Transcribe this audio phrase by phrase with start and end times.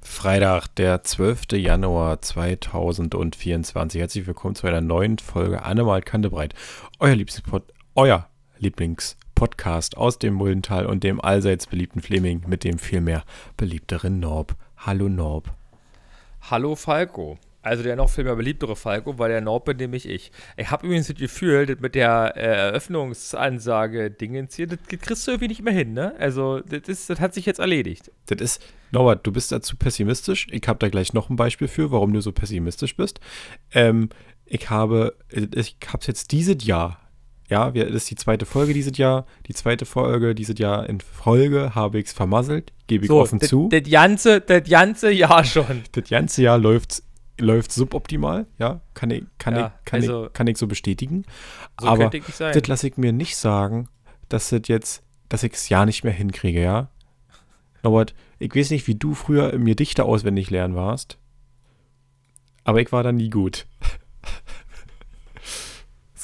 [0.00, 1.52] Freitag, der 12.
[1.52, 4.00] Januar 2024.
[4.00, 6.54] Herzlich willkommen zu einer neuen Folge Annemalt Kantebreit.
[7.00, 7.64] Euer, Lieblingspod
[7.96, 8.28] euer
[9.34, 13.24] Lieblingspodcast aus dem Muldental und dem allseits beliebten Fleming mit dem vielmehr
[13.56, 14.54] beliebteren Norb.
[14.78, 15.52] Hallo Norb.
[16.42, 17.38] Hallo Falco.
[17.62, 20.30] Also der noch viel mehr beliebtere Falco, weil der Norb bin nämlich ich.
[20.58, 25.32] Ich habe übrigens das Gefühl, das mit der äh, Eröffnungsansage Dingens hier, das kriegst du
[25.32, 26.14] irgendwie nicht mehr hin, ne?
[26.18, 28.12] Also das, ist, das hat sich jetzt erledigt.
[28.26, 30.46] Das ist, Norbert, du bist dazu pessimistisch.
[30.50, 33.18] Ich habe da gleich noch ein Beispiel für, warum du so pessimistisch bist.
[33.72, 34.10] Ähm,
[34.44, 37.03] ich habe, ich habe es jetzt dieses Jahr,
[37.48, 41.74] ja, das ist die zweite Folge dieses Jahr, die zweite Folge dieses Jahr in Folge
[41.74, 43.68] habe ich es vermasselt, gebe ich so, offen zu.
[43.70, 45.82] Das ganze, das ganze Jahr schon.
[45.92, 47.02] Das ganze Jahr läuft
[47.38, 51.24] läuft suboptimal, ja, kann ich, kann ja, ich, kann also, ich, kann ich so bestätigen.
[51.80, 53.88] So Aber das lasse ich mir nicht sagen,
[54.28, 56.90] dass das jetzt, dass ich es ja nicht mehr hinkriege, ja.
[57.82, 61.18] Norbert, ich weiß nicht, wie du früher mir Dichter auswendig lernen warst,
[62.62, 63.66] aber ich war da nie gut.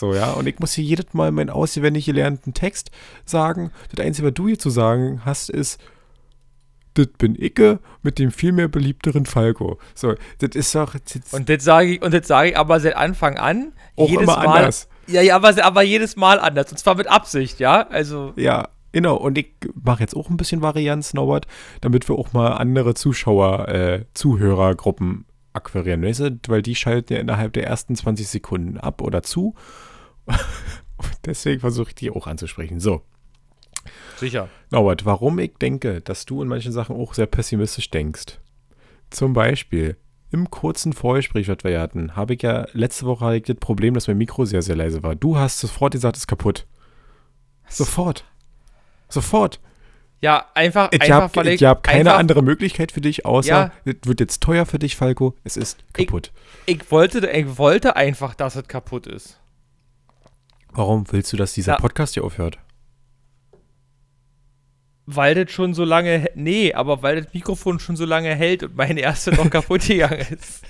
[0.00, 2.90] So, ja, und ich muss hier jedes Mal meinen auswendig gelernten Text
[3.26, 3.70] sagen.
[3.94, 5.78] Das Einzige, was du hier zu sagen hast, ist,
[6.94, 9.78] das bin Icke mit dem viel mehr beliebteren Falco.
[9.94, 10.94] So, das ist doch.
[10.94, 13.72] Das und das sage ich, und das sage ich aber seit Anfang an.
[13.96, 14.88] Auch jedes immer Mal, anders.
[15.06, 16.70] Ja, ja, aber, aber jedes Mal anders.
[16.70, 17.86] Und zwar mit Absicht, ja?
[17.88, 18.32] Also.
[18.36, 19.16] Ja, genau.
[19.16, 21.46] Und ich mache jetzt auch ein bisschen Varianz, Norbert,
[21.82, 26.38] damit wir auch mal andere Zuschauer, äh, Zuhörergruppen akquirieren, weißt du?
[26.48, 29.54] Weil die schalten ja innerhalb der ersten 20 Sekunden ab oder zu.
[31.24, 32.80] Deswegen versuche ich die auch anzusprechen.
[32.80, 33.02] So,
[34.16, 34.48] Sicher.
[34.70, 38.38] Norbert, warum ich denke, dass du in manchen Sachen auch sehr pessimistisch denkst.
[39.08, 39.96] Zum Beispiel,
[40.30, 43.94] im kurzen Vorgespräch, was wir hatten, habe ich ja letzte Woche hatte ich das Problem,
[43.94, 45.16] dass mein Mikro sehr, sehr leise war.
[45.16, 46.66] Du hast sofort gesagt, es ist kaputt.
[47.68, 48.24] Sofort.
[49.08, 49.60] Sofort.
[50.20, 53.96] Ja, einfach, ich einfach, hab, ich, habe keine andere Möglichkeit für dich, außer ja, es
[54.04, 55.34] wird jetzt teuer für dich, Falco.
[55.44, 56.30] Es ist kaputt.
[56.66, 59.40] Ich, ich, wollte, ich wollte einfach, dass es kaputt ist.
[60.72, 61.78] Warum willst du, dass dieser ja.
[61.78, 62.58] Podcast hier aufhört?
[65.16, 68.76] weil das schon so lange, nee, aber weil das Mikrofon schon so lange hält und
[68.76, 70.64] meine erste noch kaputt gegangen ist.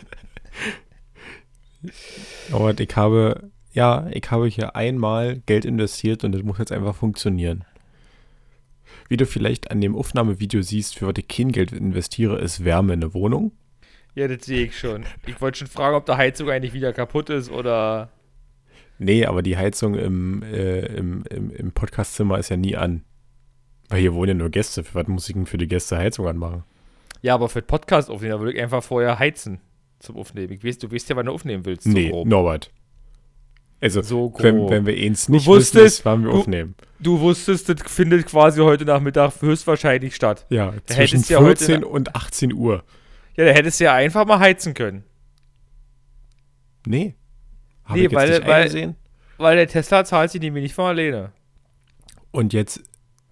[2.52, 6.94] Aber ich habe, ja, ich habe hier einmal Geld investiert und das muss jetzt einfach
[6.94, 7.64] funktionieren.
[9.08, 12.94] Wie du vielleicht an dem Aufnahmevideo siehst, für was ich kein Geld investiere, ist Wärme
[12.94, 13.52] in der Wohnung.
[14.14, 15.04] Ja, das sehe ich schon.
[15.26, 18.10] Ich wollte schon fragen, ob der Heizung eigentlich wieder kaputt ist oder.
[19.02, 23.02] Nee, aber die Heizung im, äh, im, im, im Podcastzimmer ist ja nie an.
[23.88, 24.84] Weil hier wohnen ja nur Gäste.
[24.84, 26.64] Für was muss ich denn für die Gäste Heizung anmachen?
[27.22, 29.60] Ja, aber für den Podcast aufnehmen, da würde ich einfach vorher heizen
[30.00, 30.52] zum Aufnehmen.
[30.52, 31.86] Ich weiß, du weißt ja, wann du aufnehmen willst.
[31.86, 32.28] Nee, grob.
[32.28, 32.70] Norbert.
[33.80, 36.74] Also, so wenn, wenn, wir eins nicht du wusstest, wissen, wann wir du, aufnehmen.
[36.98, 40.44] Du wusstest, das findet quasi heute Nachmittag höchstwahrscheinlich statt.
[40.50, 42.84] Ja, da zwischen 14 ja und 18 Uhr.
[43.34, 45.04] Ja, da hättest du ja einfach mal heizen können.
[46.86, 47.14] Nee.
[47.90, 48.94] Hab nee, weil, weil,
[49.38, 51.32] weil der Tesla zahlt sich nämlich nicht von alleine.
[52.30, 52.82] Und jetzt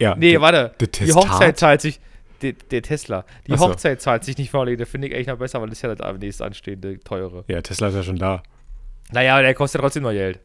[0.00, 0.14] ja.
[0.16, 0.74] Nee, der, warte.
[0.80, 2.00] Der die Hochzeit zahlt sich.
[2.42, 3.24] Der, der Tesla.
[3.46, 3.68] Die Achso.
[3.68, 4.78] Hochzeit zahlt sich nicht vorlegen.
[4.78, 7.44] Das finde ich eigentlich noch besser, weil das ist ja das nächste anstehende teure.
[7.48, 8.42] Ja, Tesla ist ja schon da.
[9.10, 10.38] Naja, der kostet trotzdem noch Geld.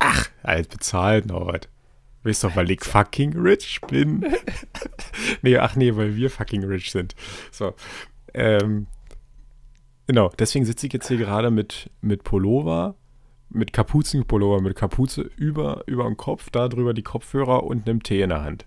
[0.00, 1.60] Ach, alles bezahlt was.
[2.22, 4.26] Weißt doch, weil ich fucking rich bin.
[5.42, 7.14] nee, ach nee, weil wir fucking rich sind.
[7.50, 7.74] So.
[8.34, 8.88] Ähm,
[10.06, 12.96] genau, deswegen sitze ich jetzt hier gerade mit, mit Pullover,
[13.50, 18.22] mit Kapuzenpullover, mit Kapuze über, über dem Kopf, da drüber die Kopfhörer und einem Tee
[18.22, 18.66] in der Hand.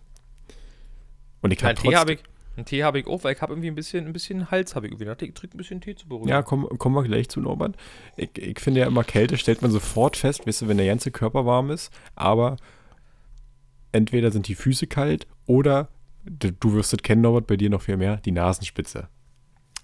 [1.42, 2.20] Und ich habe Tee habe ich,
[2.56, 4.88] einen Tee habe ich auch, weil ich habe irgendwie ein bisschen, ein bisschen Hals habe
[4.88, 5.12] ich irgendwie.
[5.12, 6.30] Ich trinke ein bisschen Tee zu beruhigen.
[6.30, 7.76] Ja, komm, kommen wir gleich zu, Norbert.
[8.16, 11.12] Ich, ich finde ja immer Kälte stellt man sofort fest, weißt du, wenn der ganze
[11.12, 12.58] Körper warm ist, aber
[13.92, 15.90] entweder sind die Füße kalt oder
[16.26, 19.10] du wirst es kennen, Norbert, bei dir noch viel mehr, die Nasenspitze.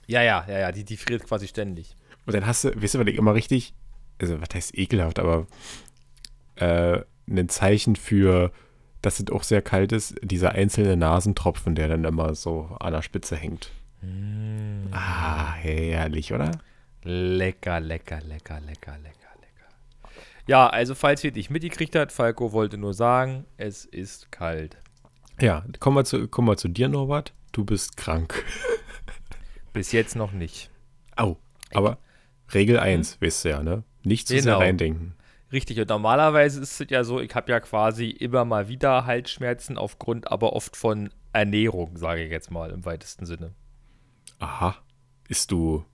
[0.07, 1.95] Ja, ja, ja, ja, die, die friert quasi ständig.
[2.25, 3.73] Und dann hast du, weißt du, weil ich immer richtig,
[4.19, 5.47] also was heißt ekelhaft, aber
[6.55, 8.51] äh, ein Zeichen für
[9.01, 13.01] dass es auch sehr kalt ist, dieser einzelne Nasentropfen, der dann immer so an der
[13.01, 13.71] Spitze hängt.
[14.01, 14.87] Mm.
[14.91, 16.51] Ah, herrlich, oder?
[17.03, 20.11] Lecker, lecker, lecker, lecker, lecker, lecker.
[20.47, 24.77] Ja, also falls ihr dich mitgekriegt habt, Falco wollte nur sagen, es ist kalt.
[25.39, 27.33] Ja, kommen wir zu, kommen wir zu dir, Norbert.
[27.53, 28.43] Du bist krank.
[29.73, 30.69] Bis jetzt noch nicht.
[31.15, 31.37] Au,
[31.73, 31.99] aber
[32.53, 33.25] Regel 1, hm?
[33.25, 33.83] weißt du ja, ne?
[34.09, 34.43] Nicht zu genau.
[34.43, 35.13] sehr reindenken.
[35.51, 39.77] Richtig, und normalerweise ist es ja so, ich habe ja quasi immer mal wieder Halsschmerzen
[39.77, 43.53] aufgrund aber oft von Ernährung, sage ich jetzt mal im weitesten Sinne.
[44.39, 44.75] Aha.
[45.27, 45.85] Isst du,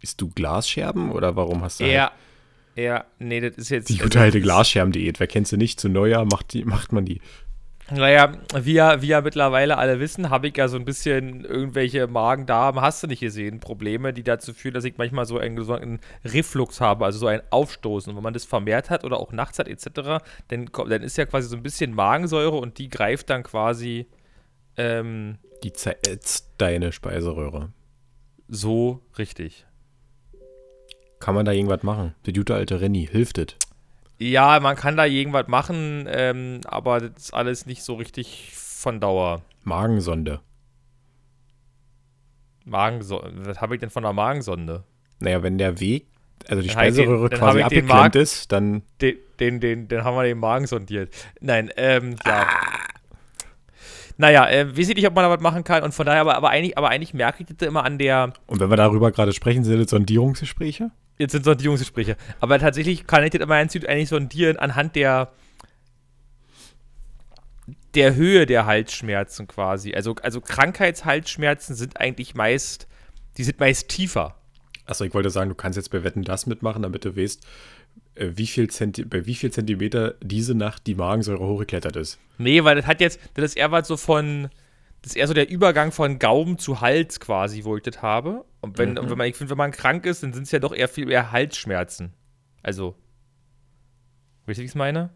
[0.00, 2.12] isst du Glasscherben oder warum hast du halt Ja,
[2.76, 3.88] ja, nee, das ist jetzt.
[3.88, 5.20] die gute alte Glasscherben-Diät?
[5.20, 5.80] Wer kennt sie nicht?
[5.80, 7.20] Zu Neujahr macht, die, macht man die.
[7.90, 12.06] Naja, wie ja, wie ja mittlerweile alle wissen, habe ich ja so ein bisschen irgendwelche
[12.06, 15.72] Magen-Darm, hast du nicht gesehen, Probleme, die dazu führen, dass ich manchmal so einen, so
[15.72, 18.14] einen Reflux habe, also so ein Aufstoßen.
[18.14, 21.48] Wenn man das vermehrt hat oder auch nachts hat etc., dann, dann ist ja quasi
[21.48, 24.06] so ein bisschen Magensäure und die greift dann quasi
[24.76, 27.72] ähm, Die zerätzt deine Speiseröhre.
[28.48, 29.64] so richtig.
[31.20, 32.14] Kann man da irgendwas machen?
[32.26, 33.56] Die gute alte Renny, hilft es?
[34.18, 38.98] Ja, man kann da irgendwas machen, ähm, aber das ist alles nicht so richtig von
[39.00, 39.42] Dauer.
[39.64, 40.40] Magensonde.
[42.64, 44.84] Magensonde, was habe ich denn von der Magensonde?
[45.20, 46.06] Naja, wenn der Weg,
[46.48, 49.88] also die Dann den- Speiseröhre dann quasi den abgeklemmt Magen- ist, dann Den, den, den,
[49.88, 51.14] den haben wir den Magen sondiert.
[51.40, 52.46] Nein, ähm, ja.
[54.16, 56.34] Naja, äh, weiß ich nicht, ob man da was machen kann und von daher, aber,
[56.36, 59.32] aber, eigentlich, aber eigentlich merke ich das immer an der, Und wenn wir darüber gerade
[59.32, 60.90] sprechen, sind das Sondierungsgespräche?
[61.18, 65.32] Jetzt sind Sondierungsgespräche, aber tatsächlich kann ich das immer eigentlich sondieren anhand der,
[67.94, 69.94] der Höhe der Halsschmerzen quasi.
[69.94, 72.86] Also, also Krankheitshalsschmerzen sind eigentlich meist,
[73.36, 74.36] die sind meist tiefer.
[74.86, 77.44] Achso, ich wollte sagen, du kannst jetzt bei Wetten das mitmachen, damit du weißt,
[78.14, 82.18] äh, wie viel Zenti bei wie viel Zentimeter diese Nacht die Magensäure hochgeklettert ist.
[82.38, 84.48] Nee, weil das hat jetzt, das ist eher was so von,
[85.08, 88.44] das ist eher so der Übergang von Gaumen zu Hals quasi, wo ich das habe.
[88.60, 90.58] Und wenn, und wenn man, ich finde, wenn man krank ist, dann sind es ja
[90.58, 92.12] doch eher viel eher Halsschmerzen.
[92.62, 92.94] Also,
[94.44, 95.08] weißt du, wie ich es meine?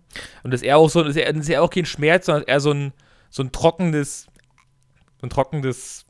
[0.44, 2.24] Und das ist eher auch so, das ist eher, das ist eher auch kein Schmerz,
[2.24, 2.94] sondern eher so ein,
[3.28, 4.28] so ein trockenes,
[5.20, 6.06] so ein trockenes,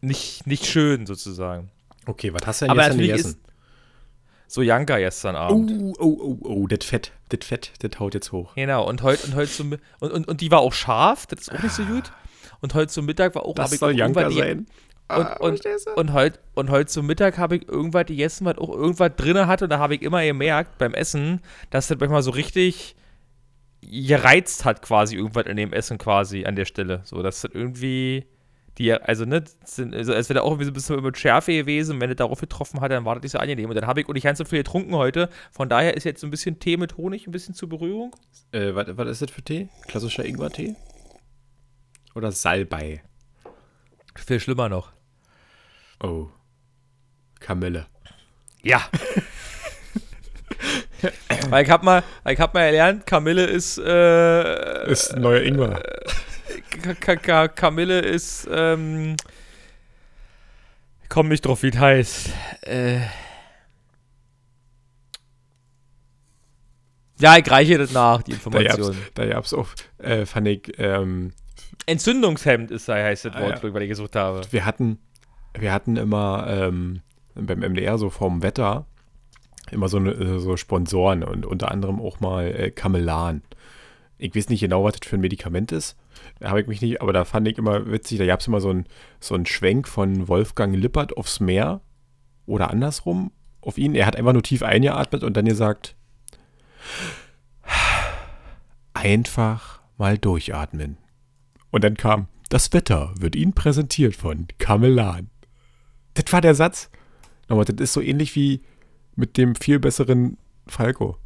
[0.00, 1.72] nicht, nicht schön sozusagen.
[2.06, 3.30] Okay, was hast du denn Aber gegessen?
[3.30, 3.38] ist
[4.46, 5.72] so Janka gestern Abend.
[5.72, 8.54] Oh, oh, oh, oh, das Fett, das Fett, das haut jetzt hoch.
[8.54, 11.40] Genau, und heute und heute zum Mi- und, und, und die war auch scharf, das
[11.40, 12.12] ist auch nicht so gut.
[12.62, 14.58] Und heute zum Mittag war auch Das soll Janka sein.
[14.60, 14.66] Und,
[15.08, 15.60] Ah, und,
[15.96, 19.64] und heute und heute zum Mittag habe ich irgendwas gegessen, was auch irgendwas drin hatte.
[19.64, 22.96] Und da habe ich immer gemerkt beim Essen, dass das manchmal so richtig
[23.82, 27.02] gereizt hat, quasi irgendwas in dem Essen quasi an der Stelle.
[27.04, 28.24] So, dass das irgendwie.
[28.78, 31.96] Die, also, ne, sind, also, es wäre auch irgendwie so ein bisschen mit Schärfe gewesen.
[31.96, 33.68] Und wenn das darauf getroffen hat, dann war das nicht so angenehm.
[33.68, 35.28] Und dann habe ich, und ich habe so viel getrunken heute.
[35.50, 38.16] Von daher ist jetzt so ein bisschen Tee mit Honig ein bisschen zur Berührung.
[38.52, 39.68] Äh, was, was ist das für Tee?
[39.88, 40.74] Klassischer Ingwertee?
[42.14, 43.02] Oder Salbei?
[44.16, 44.92] Viel schlimmer noch.
[46.02, 46.28] Oh.
[47.40, 47.86] Kamille.
[48.62, 48.82] Ja.
[51.48, 55.82] weil ich hab mal, ich hab mal gelernt, Kamille ist, äh, Ist ein neuer Ingwer.
[56.82, 59.16] Ka- Ka- Ka- Kamille ist, ähm,
[61.08, 62.30] komm nicht drauf, wie es heißt.
[62.62, 63.00] Äh,
[67.20, 68.96] ja, ich reiche das nach, die Da gab's, Information.
[69.14, 69.68] da gab's auch,
[69.98, 71.32] äh, fand ich, ähm,
[71.86, 73.74] Entzündungshemd ist heißt das Ah, Wort, ja.
[73.74, 74.42] weil ich gesucht habe.
[74.50, 74.98] wir hatten,
[75.58, 77.00] wir hatten immer ähm,
[77.34, 78.86] beim MDR so vom Wetter
[79.70, 83.42] immer so, eine, äh, so Sponsoren und unter anderem auch mal äh, Kamelan.
[84.18, 85.96] Ich weiß nicht genau, was das für ein Medikament ist.
[86.38, 88.60] Da habe ich mich nicht, aber da fand ich immer witzig, da gab es immer
[88.60, 88.86] so einen
[89.18, 91.80] so einen Schwenk von Wolfgang Lippert aufs Meer
[92.46, 93.94] oder andersrum auf ihn.
[93.94, 95.96] Er hat einfach nur tief eingeatmet und dann gesagt,
[98.94, 100.98] einfach mal durchatmen.
[101.72, 105.30] Und dann kam, das Wetter wird Ihnen präsentiert von Kamelan.
[106.14, 106.90] Das war der Satz.
[107.48, 108.60] Nochmal, das ist so ähnlich wie
[109.16, 111.16] mit dem viel besseren Falco.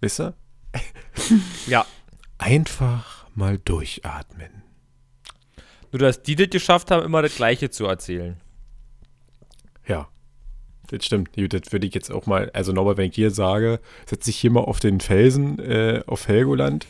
[0.00, 0.34] Wisst ihr?
[1.66, 1.84] Ja.
[2.38, 4.62] Einfach mal durchatmen.
[5.90, 8.36] Nur, dass die das geschafft haben, immer das Gleiche zu erzählen.
[9.86, 10.08] Ja.
[10.90, 11.30] Das stimmt.
[11.36, 14.50] Das würde ich jetzt auch mal, also nochmal, wenn ich hier sage, setz dich hier
[14.50, 16.86] mal auf den Felsen äh, auf Helgoland,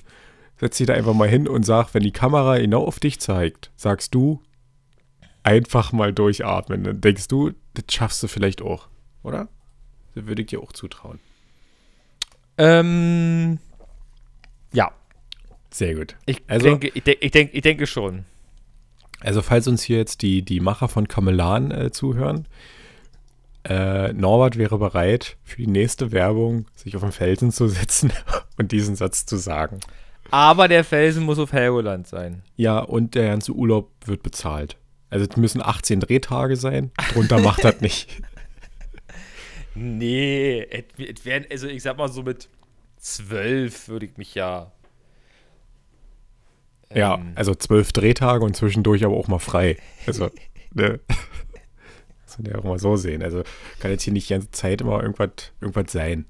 [0.61, 3.71] setz dich da einfach mal hin und sag, wenn die Kamera genau auf dich zeigt,
[3.77, 4.43] sagst du,
[5.43, 6.85] einfach mal durchatmen.
[6.85, 8.88] Dann denkst du, das schaffst du vielleicht auch,
[9.23, 9.49] oder?
[10.15, 11.21] Das würde ich dir auch zutrauen.
[12.57, 13.59] Ähm,
[14.73, 14.91] ja.
[15.71, 16.17] Sehr gut.
[16.27, 18.25] Ich, Also- denke, ich, denk, ich, denk, ich denke schon.
[19.21, 22.47] Also falls uns hier jetzt die, die Macher von Kamelan äh, zuhören,
[23.65, 28.12] äh, Norbert wäre bereit, für die nächste Werbung sich auf den Felsen zu setzen
[28.57, 29.81] und diesen Satz zu sagen.
[30.30, 32.42] Aber der Felsen muss auf Helgoland sein.
[32.56, 34.76] Ja, und der ganze Urlaub wird bezahlt.
[35.11, 38.23] Also es müssen 18 Drehtage sein, drunter macht das nicht.
[39.80, 40.66] Nee,
[40.97, 42.49] es wären, also ich sag mal so mit
[42.97, 44.73] zwölf würde ich mich ja.
[46.92, 49.76] Ja, ähm, also zwölf Drehtage und zwischendurch aber auch mal frei.
[50.06, 50.30] Also,
[50.75, 51.00] ne?
[52.25, 53.23] Das kann ja auch mal so sehen.
[53.23, 53.42] Also
[53.80, 56.26] kann jetzt hier nicht die ganze Zeit immer irgendwas, irgendwas sein.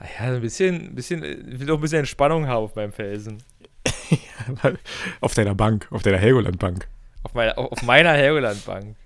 [0.00, 2.92] Ah ja, ein bisschen, ein bisschen, ich will auch ein bisschen Entspannung haben auf meinem
[2.92, 3.42] Felsen.
[5.20, 6.88] auf deiner Bank, auf deiner Helgoland-Bank.
[7.22, 8.96] Auf meiner, auf meiner Helgoland-Bank.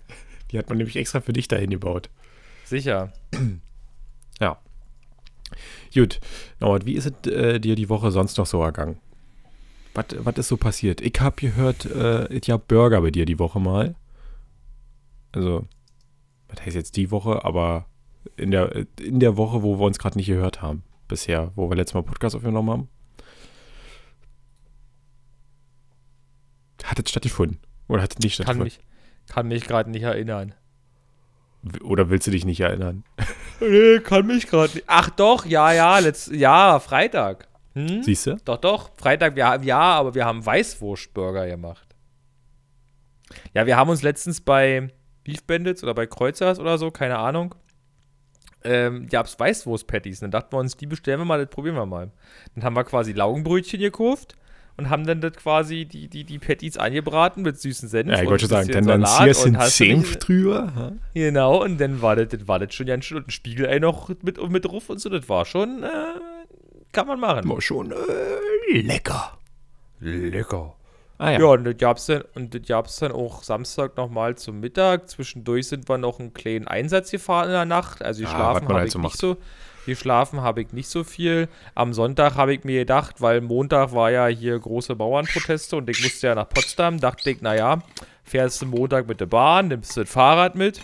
[0.53, 2.11] Die hat man nämlich extra für dich dahin gebaut.
[2.65, 3.13] Sicher.
[4.41, 4.59] Ja.
[5.95, 6.19] Gut.
[6.59, 8.99] Norbert, wie ist es äh, dir die Woche sonst noch so ergangen?
[9.95, 11.01] Was ist so passiert?
[11.01, 13.95] Ich habe gehört, äh, ich habe Burger bei dir die Woche mal.
[15.31, 15.69] Also,
[16.49, 17.87] was heißt jetzt die Woche, aber
[18.37, 20.83] in der, in der Woche, wo wir uns gerade nicht gehört haben.
[21.09, 22.89] Bisher, wo wir letztes Mal Podcast aufgenommen haben.
[26.83, 27.59] Hat es stattgefunden?
[27.89, 28.65] Oder hat es nicht Kann stattgefunden?
[28.65, 30.55] mich, kann mich gerade nicht erinnern.
[31.83, 33.05] Oder willst du dich nicht erinnern?
[33.61, 34.85] Nee, kann mich gerade nicht.
[34.89, 37.47] Ach doch, ja, ja, letzt, ja, Freitag.
[37.75, 38.03] Hm?
[38.03, 38.37] Siehst du?
[38.45, 41.95] Doch, doch, Freitag, wir, ja, aber wir haben Weißwurstburger gemacht.
[43.55, 44.89] Ja, wir haben uns letztens bei
[45.23, 47.55] Beef Bandits oder bei Kreuzers oder so, keine Ahnung,
[48.65, 50.21] ähm, gab es Weißwurst-Patties.
[50.21, 52.11] Dann dachten wir uns, die bestellen wir mal, das probieren wir mal.
[52.55, 54.37] Dann haben wir quasi Laugenbrötchen gekauft
[54.77, 58.11] und haben dann das quasi die, die, die Patties angebraten mit süßen Senf.
[58.11, 60.75] Ja, ich wollte schon sagen, denn dann Salat ziehst du Senf drüber.
[60.75, 60.93] ha?
[61.15, 63.19] Genau, und dann war das, das war das schon ganz schön.
[63.19, 65.89] Und ein Spiegelei noch mit, mit drauf und so, das war schon, äh,
[66.93, 67.49] kann man machen.
[67.49, 69.39] War schon äh, lecker.
[70.01, 70.74] Lecker.
[71.19, 75.09] Ah Ja, und das dann, und das gab's dann auch Samstag nochmal zum Mittag.
[75.09, 78.03] Zwischendurch sind wir noch einen kleinen Einsatz gefahren in der Nacht.
[78.03, 79.19] Also Ja, geschlafen was man habe halt ich so nicht macht.
[79.19, 79.37] so.
[79.87, 81.49] Geschlafen habe ich nicht so viel.
[81.75, 86.03] Am Sonntag habe ich mir gedacht, weil Montag war ja hier große Bauernproteste und ich
[86.03, 87.81] musste ja nach Potsdam, dachte ich, naja,
[88.25, 90.81] fährst du Montag mit der Bahn, nimmst du das Fahrrad mit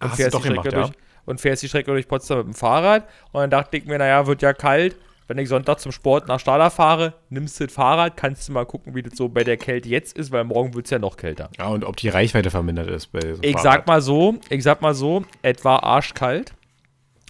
[0.00, 0.70] und, du fährst die gemacht, ja?
[0.72, 0.90] durch,
[1.24, 3.08] und fährst die Strecke durch Potsdam mit dem Fahrrad.
[3.32, 4.96] Und dann dachte ich mir, naja, wird ja kalt.
[5.28, 8.64] Wenn ich Sonntag zum Sport nach Stadler fahre, nimmst du das Fahrrad, kannst du mal
[8.64, 11.16] gucken, wie das so bei der Kälte jetzt ist, weil morgen wird es ja noch
[11.16, 11.50] kälter.
[11.58, 13.62] Ja, und ob die Reichweite vermindert ist bei so Ich Fahrrad.
[13.62, 16.52] sag mal so, ich sag mal so, es war arschkalt.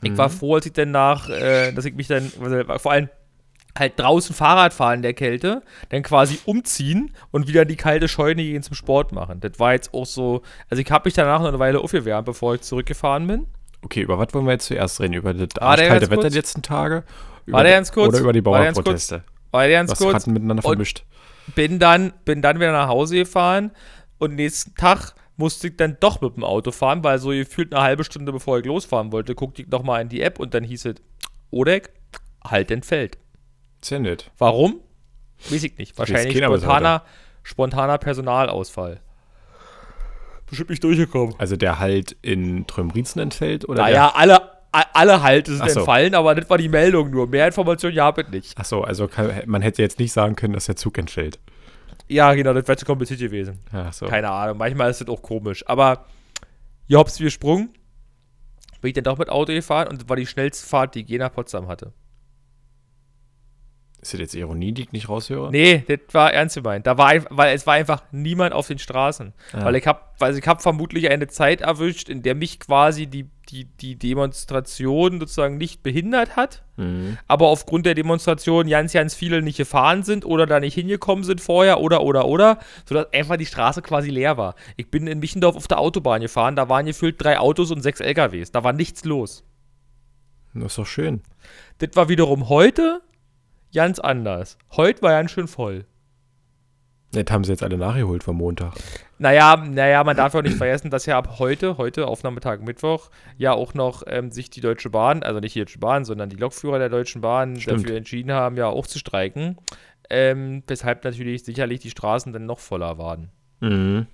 [0.03, 0.19] Ich Mhm.
[0.19, 3.09] war froh, als ich dann nach, äh, dass ich mich dann, also vor allem
[3.79, 8.09] halt draußen Fahrrad fahren in der Kälte, dann quasi umziehen und wieder in die kalte
[8.09, 9.41] Scheune gehen zum Sport machen.
[9.41, 12.55] Das war jetzt auch so, also ich habe mich danach noch eine Weile aufgewärmt, bevor
[12.55, 13.47] ich zurückgefahren bin.
[13.83, 15.13] Okay, über was wollen wir jetzt zuerst reden?
[15.15, 17.05] Über das Warte arschkalte ganz Wetter die letzten Tage?
[17.47, 18.09] Über Warte die- ganz kurz.
[18.09, 18.85] Oder über die Warte ganz kurz.
[19.09, 19.25] Bauernproteste?
[19.53, 20.15] War ganz Was kurz.
[20.15, 21.05] hatten miteinander vermischt?
[21.55, 23.71] bin dann, bin dann wieder nach Hause gefahren
[24.19, 27.83] und nächsten Tag musste ich dann doch mit dem Auto fahren, weil so gefühlt eine
[27.85, 30.87] halbe Stunde bevor ich losfahren wollte, guckte ich nochmal in die App und dann hieß
[30.87, 30.95] es,
[31.51, 31.91] Odek,
[32.45, 33.19] halt entfällt.
[33.83, 34.31] Sehr nett.
[34.39, 34.81] Warum?
[35.51, 35.97] Weiß ich nicht.
[35.99, 37.03] Wahrscheinlich spontaner,
[37.45, 39.01] spontaner Personalausfall.
[40.49, 41.35] Bestimmt nicht durchgekommen.
[41.39, 43.69] Also der halt in Trömrizen entfällt?
[43.69, 44.41] Oder Naja, alle,
[44.93, 45.81] alle Halte sind so.
[45.81, 47.27] entfallen, aber das war die Meldung nur.
[47.27, 48.59] Mehr Informationen habe ich nicht.
[48.59, 51.39] Achso, also kann, man hätte jetzt nicht sagen können, dass der Zug entfällt.
[52.09, 53.59] Ja, genau, das wäre zu kompliziert gewesen.
[53.73, 54.07] Ach so.
[54.07, 55.67] Keine Ahnung, manchmal ist das auch komisch.
[55.67, 56.07] Aber
[56.87, 57.71] hier hops wie gesprungen.
[58.81, 61.09] Bin ich dann doch mit Auto gefahren und das war die schnellste Fahrt, die ich
[61.09, 61.93] je nach Potsdam hatte.
[64.07, 65.51] Ist das jetzt Ironie, die ich nicht raushöre?
[65.51, 66.87] Nee, das war ernst gemeint.
[66.87, 69.33] Da war weil es war einfach niemand auf den Straßen.
[69.53, 69.65] Ah.
[69.65, 73.27] Weil ich habe weil ich hab vermutlich eine Zeit erwischt, in der mich quasi die,
[73.51, 77.19] die, die Demonstration sozusagen nicht behindert hat, Mhm.
[77.27, 81.41] aber aufgrund der Demonstration ganz, ganz viele nicht gefahren sind oder da nicht hingekommen sind
[81.41, 84.55] vorher oder, oder, oder, sodass einfach die Straße quasi leer war.
[84.77, 88.01] Ich bin in Michendorf auf der Autobahn gefahren, da waren gefüllt drei Autos und sechs
[88.01, 88.53] LKWs.
[88.53, 89.43] Da war nichts los.
[90.55, 91.23] Das ist doch schön.
[91.79, 93.01] Das war wiederum heute
[93.77, 94.57] ganz anders.
[94.73, 95.85] Heute war ganz schön voll.
[97.15, 98.75] Jetzt haben sie jetzt alle nachgeholt vom Montag.
[99.19, 103.11] Naja, naja, man darf ja auch nicht vergessen, dass ja ab heute, heute Aufnahmetag Mittwoch,
[103.37, 106.37] ja auch noch ähm, sich die Deutsche Bahn, also nicht die Deutsche Bahn, sondern die
[106.37, 107.85] Lokführer der Deutschen Bahn Stimmt.
[107.85, 109.59] dafür entschieden haben, ja auch zu streiken.
[110.09, 113.31] Ähm, weshalb natürlich sicherlich die Straßen dann noch voller waren.
[113.61, 114.07] Mhm.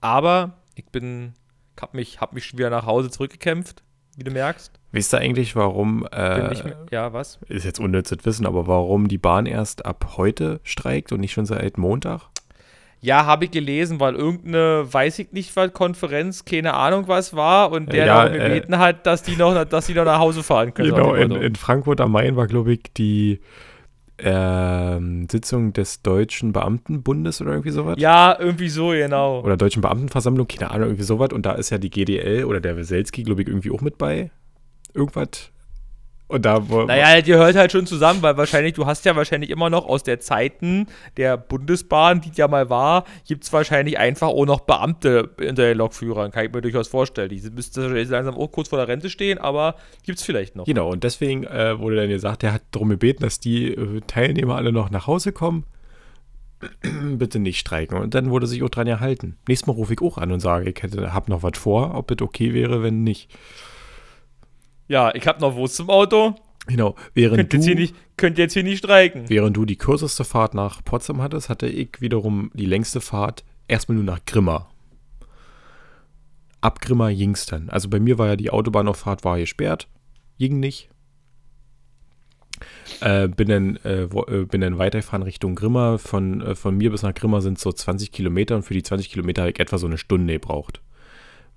[0.00, 1.34] Aber ich bin,
[1.80, 3.82] hab mich, hab mich wieder nach Hause zurückgekämpft,
[4.16, 4.72] wie du merkst.
[4.92, 6.54] Wisst ihr eigentlich, warum, äh,
[6.90, 7.38] ja, was?
[7.48, 11.46] ist jetzt unnützes Wissen, aber warum die Bahn erst ab heute streikt und nicht schon
[11.46, 12.22] seit Montag?
[13.02, 17.72] Ja, habe ich gelesen, weil irgendeine, weiß ich nicht was, Konferenz, keine Ahnung was war
[17.72, 20.42] und der Ja, darum äh, gebeten hat, dass die noch, dass die noch nach Hause
[20.42, 20.94] fahren können.
[20.94, 23.40] Genau, in, in Frankfurt am Main war, glaube ich, die
[24.22, 27.96] ähm, Sitzung des Deutschen Beamtenbundes oder irgendwie sowas.
[27.98, 29.40] Ja, irgendwie so, genau.
[29.40, 31.30] Oder Deutschen Beamtenversammlung, keine Ahnung, irgendwie sowas.
[31.32, 34.30] Und da ist ja die GDL oder der Weselski, glaube ich, irgendwie auch mit bei.
[34.94, 35.50] Irgendwas.
[36.30, 39.50] Und da wo, Naja, die hört halt schon zusammen, weil wahrscheinlich, du hast ja wahrscheinlich
[39.50, 44.28] immer noch aus der Zeiten der Bundesbahn, die ja mal war, gibt es wahrscheinlich einfach
[44.28, 46.30] auch noch Beamte unter den Lokführern.
[46.30, 47.30] Kann ich mir durchaus vorstellen.
[47.30, 50.66] Die müssten wahrscheinlich langsam auch kurz vor der Rente stehen, aber gibt es vielleicht noch.
[50.66, 54.54] Genau, und deswegen äh, wurde dann gesagt, der hat darum gebeten, dass die äh, Teilnehmer
[54.54, 55.66] alle noch nach Hause kommen.
[57.18, 57.98] Bitte nicht streiken.
[57.98, 59.36] Und dann wurde sich auch dran gehalten.
[59.48, 62.08] Nächstes Mal rufe ich auch an und sage, ich hätte, hab noch was vor, ob
[62.12, 63.36] es okay wäre, wenn nicht.
[64.90, 66.34] Ja, ich habe noch Wurst zum Auto.
[66.66, 69.28] Genau, während Könnt du, jetzt, hier nicht, könnt jetzt hier nicht streiken.
[69.28, 73.94] während du die kürzeste Fahrt nach Potsdam hattest, hatte ich wiederum die längste Fahrt erstmal
[73.94, 74.68] nur nach Grimma.
[76.60, 77.70] Ab Grimma ging's dann.
[77.70, 79.86] Also bei mir war ja die Autobahnauffahrt war gesperrt,
[80.38, 80.90] ging nicht.
[83.00, 85.98] Äh, bin, dann, äh, wo, äh, bin dann weitergefahren Richtung Grimma.
[85.98, 89.08] Von, äh, von mir bis nach Grimma sind so 20 Kilometer und für die 20
[89.08, 90.82] Kilometer habe ich etwa so eine Stunde gebraucht.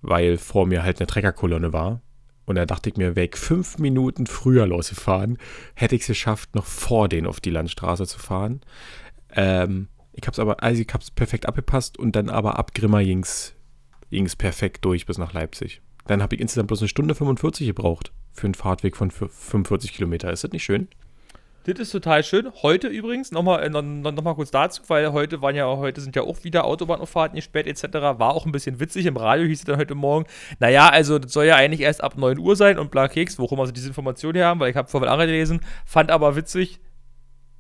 [0.03, 1.99] Weil vor mir halt eine Treckerkolonne war.
[2.45, 5.38] Und da dachte ich mir, ich fünf Minuten früher losgefahren,
[5.75, 8.62] hätte ich es geschafft, noch vor denen auf die Landstraße zu fahren.
[9.31, 13.01] Ähm, ich habe es aber, also ich habe perfekt abgepasst und dann aber ab Grimma
[13.01, 13.55] ging es
[14.38, 15.81] perfekt durch bis nach Leipzig.
[16.05, 20.31] Dann habe ich insgesamt bloß eine Stunde 45 gebraucht für einen Fahrtweg von 45 Kilometer.
[20.31, 20.88] Ist das nicht schön?
[21.65, 22.51] Das ist total schön.
[22.62, 26.24] Heute übrigens, nochmal noch, noch mal kurz dazu, weil heute waren ja heute sind ja
[26.24, 27.84] auch wieder Autobahnauffahrten gesperrt etc.
[27.93, 29.05] War auch ein bisschen witzig.
[29.05, 30.25] Im Radio hieß es dann heute Morgen,
[30.60, 33.62] naja, also das soll ja eigentlich erst ab 9 Uhr sein und bla Keks, worum
[33.62, 36.82] also diese Information hier haben, weil ich habe vorhin andere gelesen, fand aber witzig,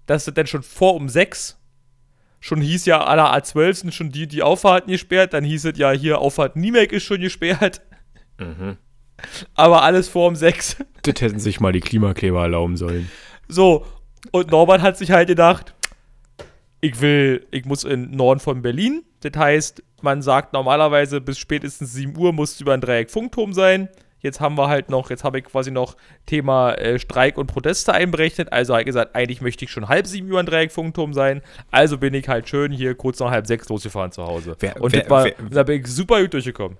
[0.05, 1.57] dass das dann schon vor um 6
[2.41, 5.91] schon hieß ja, aller A12 sind schon die, die Auffahrten gesperrt, dann hieß es ja,
[5.91, 7.81] hier Auffahrt Niemek ist schon gesperrt.
[8.37, 8.75] Mhm.
[9.53, 10.75] Aber alles vor um 6.
[11.03, 13.09] Das hätten sich mal die Klimakleber erlauben sollen.
[13.47, 13.85] So,
[14.31, 15.73] und Norbert hat sich halt gedacht,
[16.81, 19.03] ich will, ich muss in Norden von Berlin.
[19.21, 23.87] Das heißt, man sagt normalerweise bis spätestens 7 Uhr muss über ein Dreieck Funkturm sein.
[24.19, 27.93] Jetzt haben wir halt noch, jetzt habe ich quasi noch Thema äh, Streik und Proteste
[27.93, 28.51] einberechnet.
[28.53, 31.41] Also halt gesagt, eigentlich möchte ich schon halb sieben über ein Dreieck Funkturm sein.
[31.71, 34.55] Also bin ich halt schön hier kurz nach halb sechs losgefahren zu Hause.
[34.59, 36.77] Wer- und wer- war, wer- da bin ich super gut durchgekommen.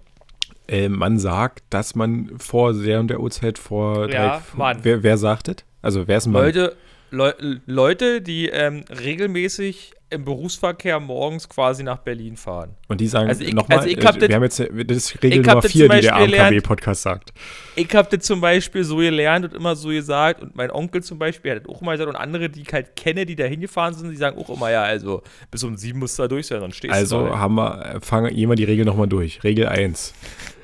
[0.67, 4.77] Äh, man sagt, dass man vor der und der Uhrzeit vor Ja, drei- Mann.
[4.83, 5.57] Wer, wer sagt das?
[5.81, 6.43] Also wer ist ein Mann?
[6.43, 6.75] Leute,
[7.13, 7.31] Leu
[7.67, 12.71] Leute, die ähm, regelmäßig im Berufsverkehr morgens quasi nach Berlin fahren.
[12.87, 15.23] Und die sagen Also ich- nochmal, also äh, das- wir haben jetzt, äh, das ist
[15.23, 16.15] Regel Nummer das 4, zum die der.
[16.15, 17.33] AMKW-Podcast sagt.
[17.75, 21.17] Ich habe das zum Beispiel so gelernt und immer so gesagt und mein Onkel zum
[21.19, 23.93] Beispiel hat das auch immer gesagt und andere, die ich halt kenne, die da hingefahren
[23.95, 26.59] sind, die sagen auch immer, ja, also bis um sieben musst du da durch sein,
[26.61, 27.37] sonst stehst Also du da.
[27.39, 29.43] haben wir, äh, fangen jemand die Regel nochmal durch.
[29.43, 30.13] Regel 1.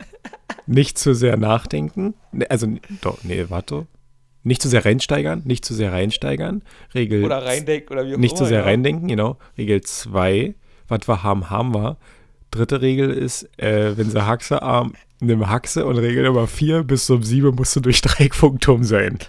[0.67, 2.13] nicht zu sehr nachdenken.
[2.31, 2.67] Ne, Also,
[3.01, 3.87] doch, nee, warte.
[4.43, 6.61] Nicht zu sehr reinsteigern, nicht zu sehr reinsteigern.
[6.93, 8.65] Regel Oder reindenken oder wie auch Nicht zu sehr ja.
[8.65, 9.37] reindenken, genau.
[9.57, 10.55] Regel 2,
[10.87, 11.97] was wir haben, haben wir.
[12.51, 15.85] Dritte Regel ist, äh, wenn sie Haxe arm, nimm Haxe.
[15.85, 19.19] Und Regel Nummer 4, bis zum 7 musst du durch Dreieckfunkturm sein.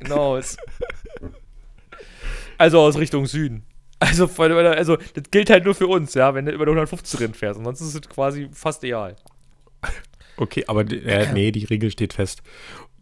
[0.00, 0.40] Genau.
[2.56, 3.64] also aus Richtung Süden.
[3.98, 7.34] Also, also, das gilt halt nur für uns, ja, wenn du über die 150 drin
[7.34, 7.58] fährst.
[7.58, 9.16] Ansonsten ist es quasi fast egal.
[10.36, 12.42] Okay, aber äh, nee, die Regel steht fest.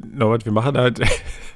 [0.05, 1.01] Norbert, wir machen halt,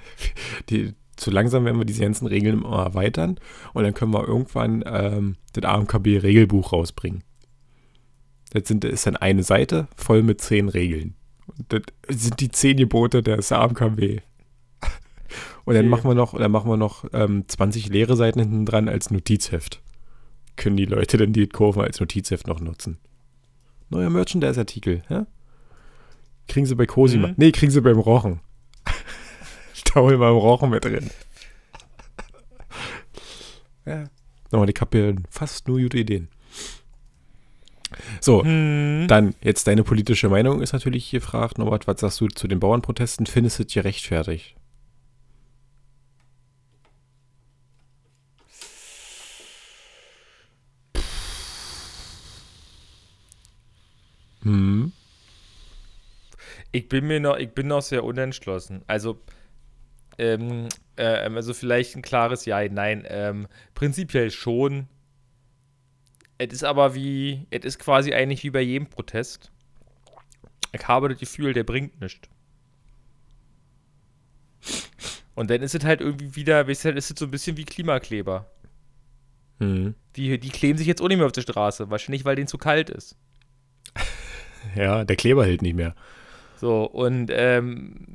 [0.70, 3.38] die, zu langsam werden wir diese ganzen Regeln immer erweitern
[3.72, 7.22] und dann können wir irgendwann ähm, das AMKB-Regelbuch rausbringen.
[8.52, 11.14] Das, sind, das ist dann eine Seite voll mit zehn Regeln.
[11.68, 14.20] Das sind die zehn Gebote des AMKB.
[15.64, 15.88] Und dann Okay.
[15.88, 19.82] machen wir noch, dann machen wir noch ähm, 20 leere Seiten hinten dran als Notizheft.
[20.56, 22.98] Können die Leute dann die Kurven als Notizheft noch nutzen?
[23.88, 25.26] Neuer Merchandise-Artikel, ja?
[26.48, 27.28] Kriegen sie bei Cosima.
[27.28, 27.34] Mhm.
[27.36, 28.40] Nee, kriegen sie beim Rochen.
[29.94, 31.10] da holen wir im Rochen mit drin.
[33.86, 34.04] ja.
[34.50, 36.28] Nochmal, ich habe hier fast nur gute Ideen.
[38.20, 39.06] So, Hm.
[39.08, 41.58] dann jetzt deine politische Meinung ist natürlich gefragt.
[41.58, 43.26] Norbert, was sagst du zu den Bauernprotesten?
[43.26, 44.56] Findest du es gerechtfertigt?
[54.42, 54.92] Hm.
[56.74, 58.82] Ich bin mir noch, ich bin noch sehr unentschlossen.
[58.88, 59.22] Also,
[60.18, 63.04] ähm, äh, also vielleicht ein klares Ja, nein.
[63.06, 64.88] Ähm, prinzipiell schon.
[66.36, 69.52] Es ist aber wie, es ist quasi eigentlich wie bei jedem Protest.
[70.72, 72.28] Ich habe das Gefühl, der bringt nichts.
[75.36, 77.64] Und dann ist es halt irgendwie wieder, weißt du, ist es so ein bisschen wie
[77.64, 78.50] Klimakleber.
[79.60, 79.94] Hm.
[80.16, 81.88] Die, die kleben sich jetzt auch nicht mehr auf der Straße.
[81.88, 83.16] Wahrscheinlich, weil denen zu kalt ist.
[84.74, 85.94] Ja, der Kleber hält nicht mehr.
[86.60, 88.06] So, und ähm,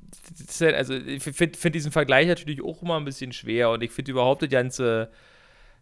[0.60, 3.91] halt, also ich finde find diesen Vergleich natürlich auch immer ein bisschen schwer und ich
[3.91, 5.10] finde überhaupt das ganze,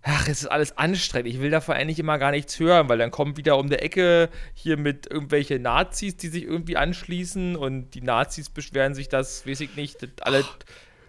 [0.04, 1.28] ach, es ist alles anstrengend.
[1.30, 4.30] Ich will davon eigentlich immer gar nichts hören, weil dann kommen wieder um der Ecke
[4.54, 9.62] hier mit irgendwelche Nazis, die sich irgendwie anschließen und die Nazis beschweren sich, dass, weiß
[9.62, 10.44] ich nicht, dass alle.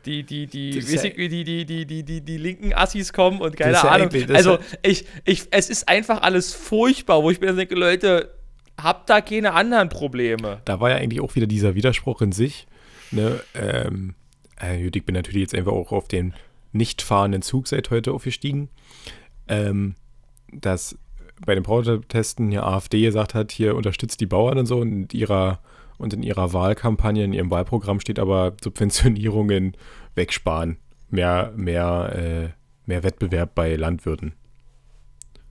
[0.07, 3.57] Die, die, die, weiß ja- die, die, die, die, die, die linken Assis kommen und
[3.57, 4.09] keine ja Ahnung.
[4.33, 8.38] Also, ich, ich, es ist einfach alles furchtbar, wo ich mir dann denke, Leute,
[8.81, 10.61] habt da keine anderen Probleme.
[10.65, 12.67] Da war ja eigentlich auch wieder dieser Widerspruch in sich.
[13.11, 13.41] Ne?
[13.55, 14.15] Ähm,
[14.61, 16.35] äh, ich bin natürlich jetzt einfach auch auf den
[16.73, 18.69] nicht fahrenden Zug seit heute aufgestiegen.
[19.49, 19.95] Ähm,
[20.53, 20.97] dass
[21.45, 25.19] bei den Protesten hier AfD gesagt hat, hier unterstützt die Bauern und so und in
[25.19, 25.61] ihrer
[25.99, 29.73] und in ihrer Wahlkampagne, in ihrem Wahlprogramm steht aber Subventionierung in
[30.15, 30.79] wegsparen.
[31.11, 32.49] Mehr, mehr, äh,
[32.87, 34.35] mehr Wettbewerb bei Landwirten.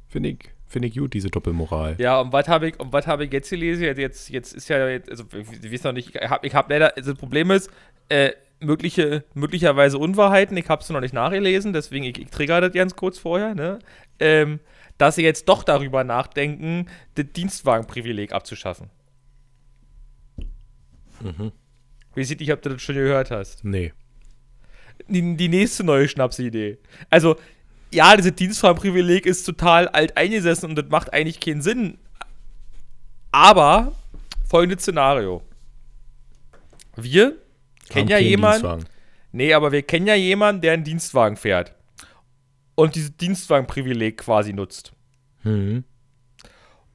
[0.07, 1.95] Finde ich, finde ich gut, diese Doppelmoral.
[1.97, 3.83] Ja, und was habe ich, und was habe ich jetzt gelesen?
[3.83, 6.95] Jetzt, jetzt ist ja, jetzt, also ich weiß noch nicht, ich habe ich hab leider,
[6.95, 7.71] also das Problem ist,
[8.09, 12.73] äh, mögliche, möglicherweise Unwahrheiten, ich habe es noch nicht nachgelesen, deswegen ich, ich trigger das
[12.73, 13.79] ganz kurz vorher, ne?
[14.19, 14.59] Ähm,
[14.97, 18.89] dass sie jetzt doch darüber nachdenken, das Dienstwagenprivileg abzuschaffen.
[21.21, 21.51] Mhm.
[22.15, 23.63] Wie sieht ich, ob du das schon gehört hast?
[23.63, 23.93] Nee.
[25.07, 26.79] Die, die nächste neue Schnapsidee.
[27.11, 27.35] Also,
[27.91, 31.97] ja, dieses Dienstwagenprivileg ist total alt eingesessen und das macht eigentlich keinen Sinn.
[33.31, 33.93] Aber,
[34.47, 35.41] folgendes Szenario.
[36.95, 37.37] Wir
[37.89, 38.85] kennen ja jemanden.
[39.31, 41.73] Nee, aber wir kennen ja jemanden, der einen Dienstwagen fährt.
[42.75, 44.93] Und dieses Dienstwagenprivileg quasi nutzt.
[45.43, 45.83] Mhm.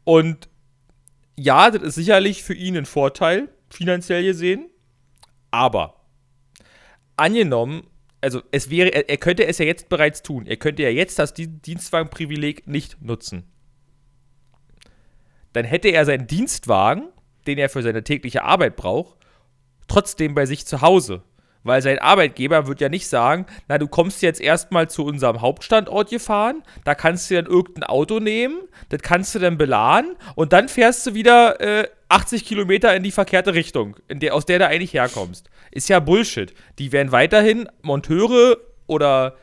[0.04, 0.48] Und
[1.36, 4.68] ja, das ist sicherlich für ihn ein Vorteil, finanziell gesehen.
[5.50, 5.96] Aber
[7.16, 7.86] angenommen,
[8.22, 10.46] also es wäre, er, er könnte es ja jetzt bereits tun.
[10.46, 13.44] Er könnte ja jetzt das Di- Dienstwagenprivileg nicht nutzen.
[15.52, 17.08] Dann hätte er seinen Dienstwagen,
[17.46, 19.18] den er für seine tägliche Arbeit braucht,
[19.88, 21.22] trotzdem bei sich zu Hause.
[21.64, 26.10] Weil sein Arbeitgeber wird ja nicht sagen, na, du kommst jetzt erstmal zu unserem Hauptstandort
[26.10, 30.68] gefahren, da kannst du dann irgendein Auto nehmen, das kannst du dann beladen und dann
[30.68, 34.92] fährst du wieder äh, 80 Kilometer in die verkehrte Richtung, der, aus der du eigentlich
[34.92, 35.48] herkommst.
[35.70, 36.52] Ist ja Bullshit.
[36.78, 39.36] Die werden weiterhin Monteure oder,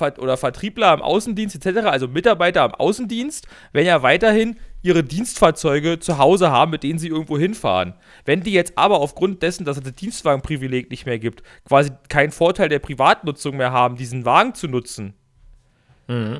[0.00, 6.18] oder Vertriebler im Außendienst etc., also Mitarbeiter am Außendienst, werden ja weiterhin ihre Dienstfahrzeuge zu
[6.18, 7.94] Hause haben, mit denen sie irgendwo hinfahren.
[8.24, 12.30] Wenn die jetzt aber aufgrund dessen, dass es das Dienstwagenprivileg nicht mehr gibt, quasi keinen
[12.30, 15.14] Vorteil der Privatnutzung mehr haben, diesen Wagen zu nutzen,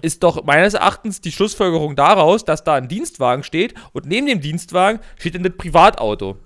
[0.01, 4.40] ist doch meines Erachtens die Schlussfolgerung daraus, dass da ein Dienstwagen steht und neben dem
[4.40, 6.37] Dienstwagen steht dann das Privatauto.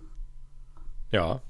[1.13, 1.43] Ja.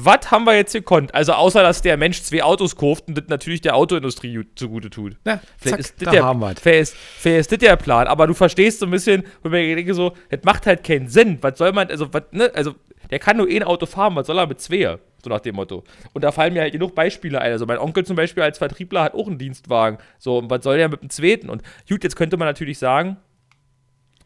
[0.00, 1.12] Was haben wir jetzt gekonnt?
[1.12, 5.16] Also außer, dass der Mensch zwei Autos kauft und das natürlich der Autoindustrie zugute tut.
[5.24, 6.60] Na, Vielleicht zack, ist das da der, haben wir's.
[6.60, 9.74] vielleicht ist, vielleicht ist das der Plan, aber du verstehst so ein bisschen, wenn ich
[9.74, 11.38] denke so, das macht halt keinen Sinn.
[11.40, 12.76] Was soll man, also, was, ne, also,
[13.10, 14.98] der kann nur ein Auto fahren, was soll er mit zwei?
[15.24, 15.82] So nach dem Motto.
[16.12, 17.50] Und da fallen mir halt genug Beispiele ein.
[17.50, 19.98] Also, mein Onkel zum Beispiel als Vertriebler hat auch einen Dienstwagen.
[20.20, 21.50] So, und was soll der mit dem zweiten?
[21.50, 23.16] Und gut, jetzt könnte man natürlich sagen,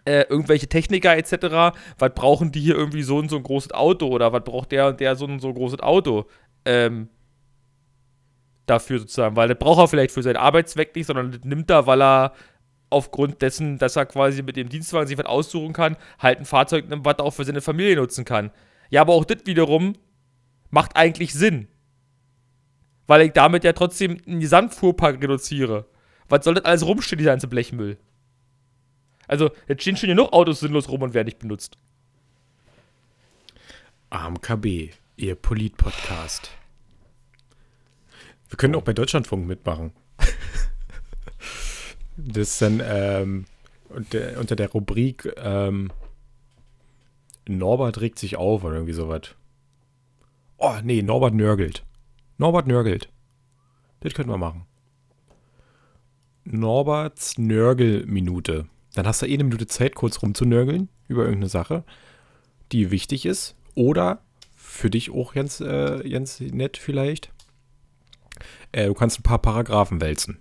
[0.04, 4.08] äh, irgendwelche Techniker etc., was brauchen die hier irgendwie so und so ein großes Auto
[4.08, 6.26] oder was braucht der und der so und so ein großes Auto?
[6.64, 7.08] Ähm,
[8.66, 11.86] dafür sozusagen, weil das braucht er vielleicht für seinen Arbeitszweck nicht, sondern das nimmt er,
[11.86, 12.32] weil er
[12.90, 16.88] aufgrund dessen, dass er quasi mit dem Dienstwagen sich was aussuchen kann, halt ein Fahrzeug
[16.88, 18.50] nimmt, was er auch für seine Familie nutzen kann.
[18.90, 19.94] Ja, aber auch das wiederum
[20.70, 21.68] macht eigentlich Sinn.
[23.06, 25.86] Weil ich damit ja trotzdem einen Gesamtfuhrpark reduziere.
[26.28, 27.98] Was soll das alles rumstehen, dieser ganze Blechmüll?
[29.28, 31.78] Also, jetzt stehen schon genug Autos sinnlos rum und werden nicht benutzt.
[34.10, 36.50] AMKB, Ihr Polit-Podcast.
[38.48, 39.92] Wir können auch bei Deutschlandfunk mitmachen.
[42.16, 43.46] das ist dann ähm,
[43.88, 45.90] unter, unter der Rubrik ähm,
[47.48, 49.34] Norbert regt sich auf oder irgendwie sowas.
[50.58, 51.84] Oh, nee, Norbert nörgelt.
[52.38, 53.08] Norbert nörgelt.
[54.00, 54.66] Das könnten wir machen.
[56.44, 58.68] Norberts Nörgelminute.
[58.94, 61.84] Dann hast du eh eine Minute Zeit, kurz rumzunörgeln über irgendeine Sache,
[62.72, 63.54] die wichtig ist.
[63.74, 64.22] Oder
[64.54, 67.30] für dich auch ganz, äh, ganz nett vielleicht.
[68.72, 70.38] Äh, du kannst ein paar Paragraphen wälzen.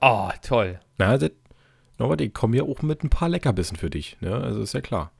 [0.00, 0.80] Ah, toll.
[0.98, 1.30] Na, das,
[1.98, 4.16] Norbert, ich komme ja auch mit ein paar Leckerbissen für dich.
[4.20, 4.34] Ne?
[4.34, 5.12] Also ist ja klar.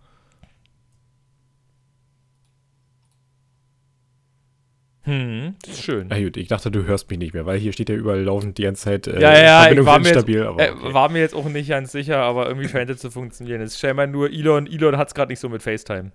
[5.05, 6.09] Hm, das ist schön.
[6.09, 8.59] Na gut, ich dachte, du hörst mich nicht mehr, weil hier steht ja überall laufend
[8.59, 10.39] die ganze Zeit äh, Ja, ja, ja, Verbindung ich war mir, instabil.
[10.39, 10.95] jetzt, aber äh, okay.
[10.95, 13.63] war mir jetzt auch nicht ganz sicher, aber irgendwie scheint es zu funktionieren.
[13.63, 14.67] Es ist scheinbar nur Elon.
[14.67, 16.13] Elon hat es gerade nicht so mit FaceTime.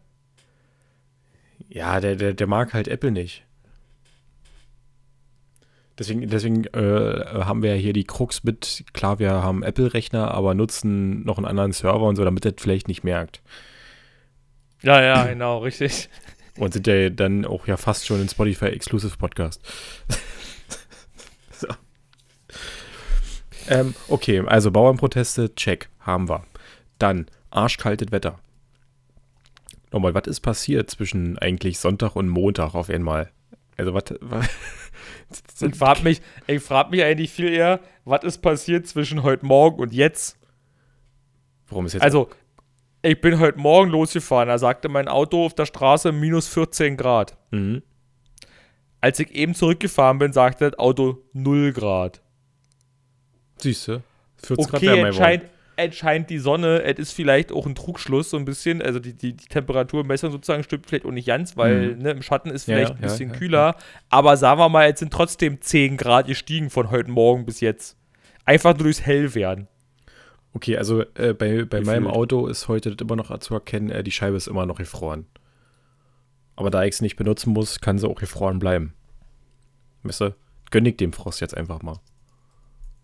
[1.68, 3.44] Ja, der, der, der mag halt Apple nicht.
[5.98, 10.54] Deswegen, deswegen äh, haben wir ja hier die Krux mit, klar, wir haben Apple-Rechner, aber
[10.54, 13.42] nutzen noch einen anderen Server und so, damit er das vielleicht nicht merkt.
[14.82, 16.10] Ja, ja, genau, richtig.
[16.58, 19.62] Und sind ja dann auch ja fast schon ein Spotify Exclusive Podcast.
[21.52, 21.68] so.
[23.68, 26.46] ähm, okay, also Bauernproteste, check, haben wir.
[26.98, 28.40] Dann arschkaltes Wetter.
[29.92, 33.32] Nochmal, was ist passiert zwischen eigentlich Sonntag und Montag auf einmal?
[33.78, 34.48] Also was, was
[35.62, 39.80] Ich frage mich, ich frag mich eigentlich viel eher, was ist passiert zwischen heute Morgen
[39.82, 40.38] und jetzt?
[41.68, 42.30] warum ist jetzt Also,
[43.06, 47.38] ich bin heute Morgen losgefahren, da sagte mein Auto auf der Straße minus 14 Grad.
[47.52, 47.82] Mhm.
[49.02, 52.22] Als ich eben zurückgefahren bin, sagte das Auto 0 Grad.
[53.60, 54.02] Siehst du?
[54.44, 55.24] 40 Grad Okay, wärmer geworden.
[55.24, 59.00] entscheid, es scheint die Sonne, es ist vielleicht auch ein Trugschluss so ein bisschen, also
[59.00, 62.02] die, die, die Temperaturmessung sozusagen stimmt vielleicht auch nicht ganz, weil Mhm.
[62.02, 63.76] ne, im Schatten ist Ja, vielleicht ja, ein bisschen ja, kühler,
[64.10, 67.98] aber sagen wir mal, es sind trotzdem 10 Grad gestiegen von heute Morgen bis jetzt.
[68.46, 69.68] Einfach nur durchs Hellwerden.
[70.56, 72.08] Okay, also äh, bei, bei meinem.
[72.08, 75.26] Auto ist heute immer noch zu erkennen, äh, die Scheibe ist immer noch gefroren.
[76.56, 78.94] Aber da ich es nicht benutzen muss, kann sie auch gefroren bleiben.
[80.04, 80.36] Weißt du?
[80.72, 82.00] Gönn ich dem Frost jetzt einfach mal.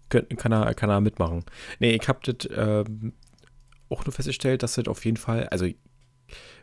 [0.07, 1.43] Kann, er, kann er mitmachen.
[1.79, 3.11] Nee, ich hab das ähm,
[3.89, 5.67] auch nur festgestellt, dass das auf jeden Fall, also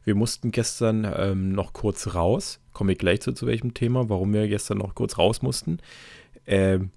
[0.05, 2.61] wir mussten gestern ähm, noch kurz raus.
[2.72, 5.81] Komme ich gleich zu, zu welchem Thema, warum wir gestern noch kurz raus mussten.
[6.46, 6.92] Ähm,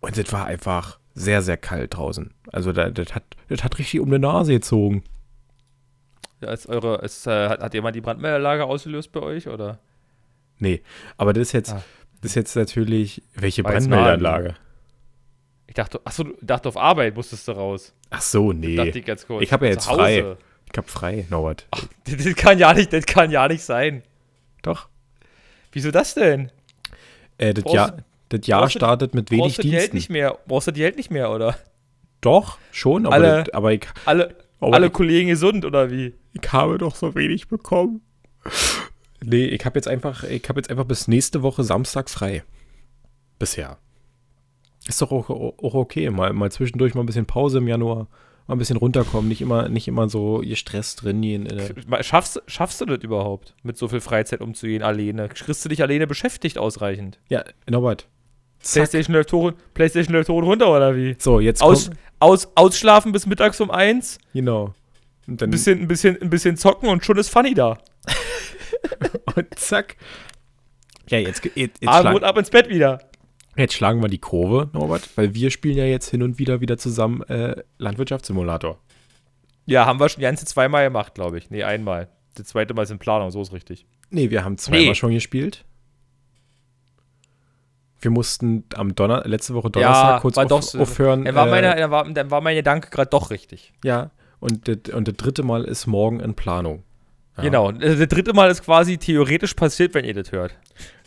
[0.00, 2.32] und das war einfach sehr, sehr kalt draußen.
[2.52, 5.04] Also da, das, hat, das hat richtig um die Nase gezogen.
[6.40, 9.78] Ja, ist eure, ist, äh, hat, hat jemand die Brandmelderlage ausgelöst bei euch, oder?
[10.58, 10.82] Nee,
[11.16, 11.82] aber das ist jetzt, Ah.
[12.20, 14.54] das ist jetzt natürlich, welche Brandmeldeanlage?
[15.66, 17.94] Ich dachte, achso, du dachte auf Arbeit musstest du raus.
[18.10, 18.76] Ach so, nee.
[18.76, 19.42] Dachte ich ganz kurz.
[19.42, 20.36] Ich hab ja jetzt frei.
[20.70, 21.66] Ich hab frei, Norbert.
[22.04, 24.02] Das, das kann ja nicht, das kann ja nicht sein.
[24.62, 24.88] Doch.
[25.72, 26.50] Wieso das denn?
[27.38, 27.96] Äh, das Jahr,
[28.30, 29.96] das Jahr brauchst du- startet mit wenig Brauchst du die Geld Diensten.
[29.96, 30.38] nicht mehr?
[30.46, 31.56] Brauchst du die Geld nicht mehr, oder?
[32.20, 36.14] Doch, schon, aber, Alle- das, aber ich, Alle, aber alle ich, Kollegen gesund, oder wie?
[36.32, 38.00] ich habe doch so wenig bekommen.
[39.22, 42.44] Nee, ich habe jetzt einfach, ich habe jetzt einfach bis nächste Woche Samstag frei.
[43.38, 43.78] Bisher.
[44.86, 46.10] Ist doch auch, auch okay.
[46.10, 48.08] Mal, mal zwischendurch mal ein bisschen Pause im Januar.
[48.46, 49.28] Mal ein bisschen runterkommen.
[49.28, 51.22] Nicht immer, nicht immer so gestresst drin.
[51.22, 55.28] In, in, Mal, Schaffst, schaffst du das überhaupt, mit so viel Freizeit umzugehen, alleine?
[55.30, 57.18] Kriegst du dich alleine beschäftigt ausreichend?
[57.30, 58.06] ja, Norbert.
[58.64, 58.74] Zack.
[58.90, 61.16] PlayStation läuft hoch, PlayStation läuft hoch und runter, oder wie?
[61.18, 64.74] So, jetzt Aus, aus, ausschlafen bis mittags um eins, Genau.
[65.26, 67.78] Und dann ein bisschen, ein, bisschen, ein bisschen zocken und schon ist Funny da.
[69.36, 69.96] und zack.
[71.08, 73.00] Ja, jetzt, jetzt, jetzt, Abend ab ins Bett wieder.
[73.56, 76.76] jetzt schlagen wir die Kurve, Norbert, weil wir spielen ja jetzt hin und wieder wieder
[76.76, 78.78] zusammen äh, Landwirtschaftssimulator.
[79.66, 81.50] Ja, haben wir schon die ganze zweimal gemacht, glaube ich.
[81.50, 82.08] Nee, einmal.
[82.34, 83.86] Das zweite Mal ist in Planung, so ist richtig.
[84.10, 84.94] Nee, wir haben zweimal Nee.
[84.94, 85.64] schon gespielt.
[88.04, 91.24] Wir mussten am Donner letzte Woche Donnerstag kurz war auf, doch aufhören.
[91.24, 93.72] Dann war, äh, meine, dann, war, dann war mein Gedanke gerade doch richtig.
[93.84, 96.82] ja, und das, und das dritte Mal ist morgen in Planung.
[97.38, 97.44] Ja.
[97.44, 97.72] Genau.
[97.72, 100.54] Das dritte Mal ist quasi theoretisch passiert, wenn ihr das hört.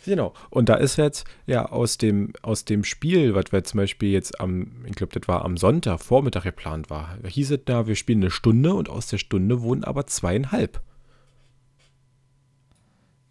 [0.04, 0.34] Genau.
[0.50, 4.40] Und da ist jetzt, ja, aus dem, aus dem Spiel, was wir zum Beispiel jetzt
[4.40, 8.22] am, ich glaube, das war am Sonntag, Vormittag geplant war, hieß es da, wir spielen
[8.22, 10.80] eine Stunde und aus der Stunde wurden aber zweieinhalb.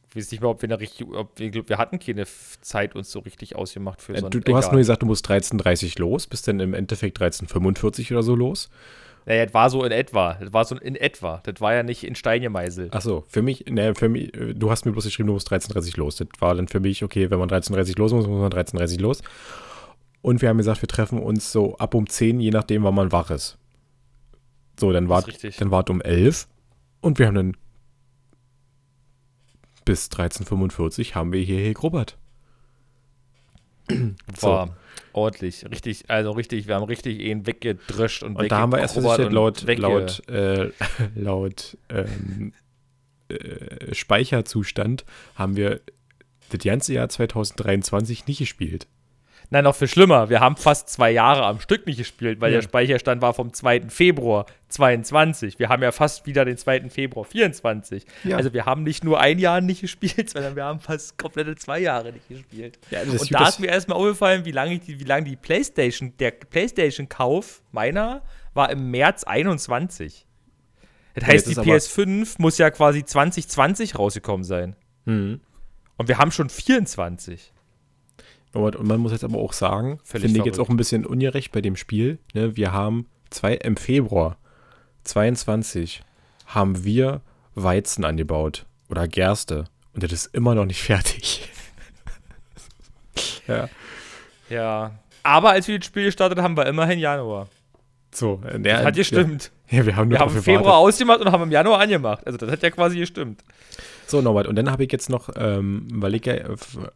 [0.09, 2.25] Ich weiß nicht mehr, ob wir eine richtig, ob wir, glaub, wir hatten keine
[2.61, 5.05] Zeit uns so richtig ausgemacht für Äh, so ein- du du hast nur gesagt, du
[5.05, 8.69] musst 13.30 los, bist dann im Endeffekt 13.45 oder so los.
[9.25, 10.35] Naja, das war so in etwa.
[10.39, 11.41] Das war so in etwa.
[11.43, 12.93] Das war ja nicht in Stein gemeißelt.
[12.93, 15.97] Achso, für mich, ne, für mich, äh, du hast mir bloß geschrieben, du musst 13.30
[15.97, 16.15] los.
[16.15, 19.21] Das war dann für mich, okay, wenn man 13.30 los muss, muss man 13.30 los.
[20.21, 23.11] Und wir haben gesagt, wir treffen uns so ab um 10, je nachdem, wann man
[23.11, 23.57] wach ist.
[24.79, 25.23] So, dann war
[25.59, 26.47] dann wart um 11
[27.01, 27.57] und wir haben dann
[29.87, 32.17] bis 13.45 haben wir hier gegrubbert.
[34.37, 34.47] so.
[34.47, 34.75] War
[35.13, 35.65] ordentlich.
[35.69, 39.31] Richtig, also richtig, wir haben richtig ihn weggedröscht und Und da haben wir erst festgestellt,
[39.31, 40.71] laut, laut, äh,
[41.15, 42.51] laut ähm,
[43.29, 45.79] äh, Speicherzustand haben wir
[46.49, 48.87] das ganze Jahr 2023 nicht gespielt.
[49.49, 50.29] Nein, noch viel schlimmer.
[50.29, 52.57] Wir haben fast zwei Jahre am Stück nicht gespielt, weil Ja.
[52.57, 53.87] der Speicherstand war vom 2.
[53.89, 55.57] Februar 22.
[55.57, 56.89] Wir haben ja fast wieder den 2.
[56.89, 58.05] Februar 24.
[58.25, 58.35] Ja.
[58.35, 61.79] Also wir haben nicht nur ein Jahr nicht gespielt, sondern wir haben fast komplette zwei
[61.79, 62.77] Jahre nicht gespielt.
[62.91, 66.31] Ja, Und da ist mir erstmal aufgefallen, wie lange die, wie lange die PlayStation, der
[66.31, 70.25] PlayStation-Kauf meiner war im März 21.
[71.15, 74.75] Das heißt, die ist aber- PS5 muss ja quasi 2020 rausgekommen sein.
[75.05, 75.39] Mhm.
[75.95, 77.53] Und wir haben schon 24.
[78.53, 81.51] Und und man muss jetzt aber auch sagen, finde ich jetzt auch ein bisschen ungerecht
[81.51, 82.17] bei dem Spiel.
[82.33, 82.55] Ne?
[82.55, 84.37] Wir haben zwei, im Februar
[85.03, 86.01] 22
[86.47, 87.21] haben wir
[87.55, 91.49] Weizen angebaut oder Gerste und das ist immer noch nicht fertig.
[93.47, 93.69] ja,
[94.49, 94.91] Ja.
[95.23, 97.47] Aber als wir das Spiel gestartet haben, war immerhin Januar.
[98.13, 98.41] so.
[98.45, 99.51] äh, Das ja, hat gestimmt.
[99.69, 102.25] Ja, wir haben nur Wir haben im Februar ausgemacht und haben im Januar angemacht.
[102.25, 103.43] Also das hat ja quasi gestimmt.
[104.09, 106.35] So, Norbert, und dann habe ich jetzt noch, ähm, weil, ich ja,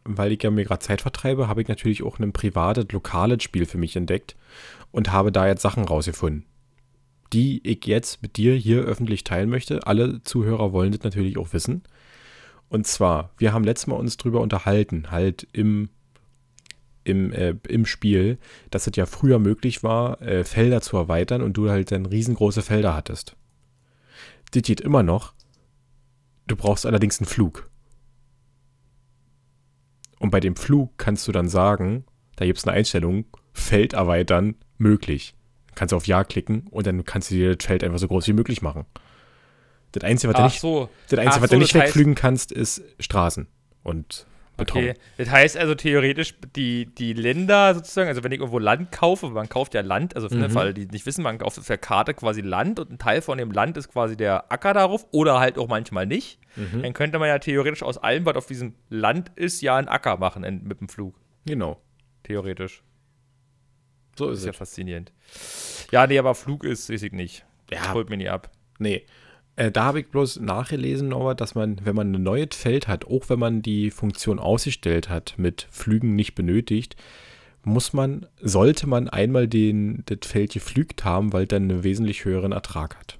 [0.04, 3.66] weil ich ja mir gerade Zeit vertreibe, habe ich natürlich auch ein privates, lokales Spiel
[3.66, 4.34] für mich entdeckt
[4.92, 6.46] und habe da jetzt Sachen rausgefunden,
[7.34, 9.86] die ich jetzt mit dir hier öffentlich teilen möchte.
[9.86, 11.82] Alle Zuhörer wollen das natürlich auch wissen.
[12.70, 15.90] Und zwar, wir haben letztes Mal uns drüber unterhalten, halt im,
[17.04, 18.38] im, äh, im Spiel,
[18.70, 22.62] dass es ja früher möglich war, äh, Felder zu erweitern und du halt dann riesengroße
[22.62, 23.36] Felder hattest.
[24.52, 25.34] Das geht immer noch.
[26.52, 27.70] Du brauchst allerdings einen Flug.
[30.18, 32.04] Und bei dem Flug kannst du dann sagen,
[32.36, 35.34] da gibt es eine Einstellung, Feld erweitern möglich.
[35.74, 38.28] Kannst du auf Ja klicken und dann kannst du dir das Feld einfach so groß
[38.28, 38.84] wie möglich machen.
[39.92, 40.90] Das Einzige, was du nicht, so.
[41.08, 43.46] das Einzige, Ach was so, du nicht das heißt- wegflügen kannst, ist Straßen
[43.82, 44.78] und Beton.
[44.82, 49.28] Okay, das heißt also theoretisch, die, die Länder sozusagen, also wenn ich irgendwo Land kaufe,
[49.30, 50.50] man kauft ja Land, also für den Mhm.
[50.50, 53.38] Fall, die nicht wissen, man kauft auf der Karte quasi Land und ein Teil von
[53.38, 56.38] dem Land ist quasi der Acker darauf oder halt auch manchmal nicht.
[56.56, 56.82] Mhm.
[56.82, 60.18] Dann könnte man ja theoretisch aus allem, was auf diesem Land ist, ja einen Acker
[60.18, 61.14] machen in, mit dem Flug.
[61.46, 61.80] Genau.
[62.24, 62.82] Theoretisch.
[64.18, 64.56] So Das ist ist ja es.
[64.58, 65.12] faszinierend.
[65.90, 67.44] Ja, nee, aber Flug ist, weiß ich nicht.
[67.70, 68.50] Ja, Holt mir nie ab.
[68.78, 69.06] Nee.
[69.56, 73.04] Äh, da habe ich bloß nachgelesen, Norbert, dass man, wenn man ein neues Feld hat,
[73.04, 76.96] auch wenn man die Funktion ausgestellt hat, mit Flügen nicht benötigt,
[77.64, 82.52] muss man, sollte man einmal den, das Feld geflügt haben, weil dann einen wesentlich höheren
[82.52, 83.18] Ertrag hat.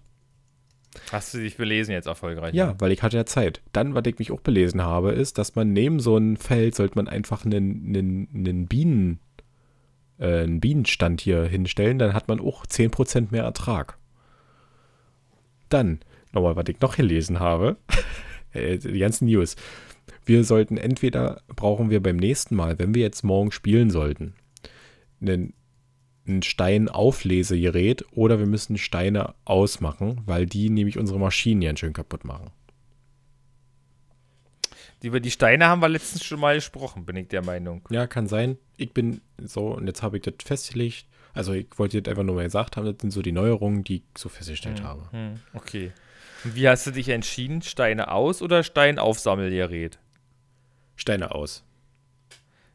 [1.11, 2.55] Hast du dich belesen jetzt erfolgreich?
[2.55, 3.63] Ja, weil ich hatte ja Zeit.
[3.73, 6.97] Dann, was ich mich auch belesen habe, ist, dass man neben so einem Feld sollte
[6.97, 9.21] man einfach einen, einen, einen Bienen,
[10.19, 13.97] äh, einen Bienenstand hier hinstellen, dann hat man auch 10% mehr Ertrag.
[15.69, 16.01] Dann,
[16.33, 17.77] nochmal, was ich noch gelesen habe,
[18.53, 19.57] äh, die ganzen News.
[20.25, 24.35] Wir sollten entweder, brauchen wir beim nächsten Mal, wenn wir jetzt morgen spielen sollten,
[25.21, 25.55] einen,
[26.27, 32.25] ein Steinauflesegerät oder wir müssen Steine ausmachen, weil die nämlich unsere Maschinen ganz schön kaputt
[32.25, 32.51] machen.
[35.03, 37.83] Über die Steine haben wir letztens schon mal gesprochen, bin ich der Meinung.
[37.91, 38.57] Ja, kann sein.
[38.77, 41.07] Ich bin so, und jetzt habe ich das festgelegt.
[41.35, 43.97] Also ich wollte jetzt einfach nur mal gesagt haben, das sind so die Neuerungen, die
[43.97, 45.11] ich so festgestellt habe.
[45.11, 45.93] Hm, okay.
[46.45, 47.63] Wie hast du dich entschieden?
[47.63, 49.99] Steine aus oder Steinaufsammelgerät?
[50.97, 51.65] Steine aus.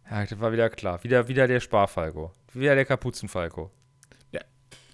[0.09, 1.03] Ja, das war wieder klar.
[1.03, 2.31] Wieder, wieder der Sparfalco.
[2.53, 3.71] Wieder der Kapuzenfalco.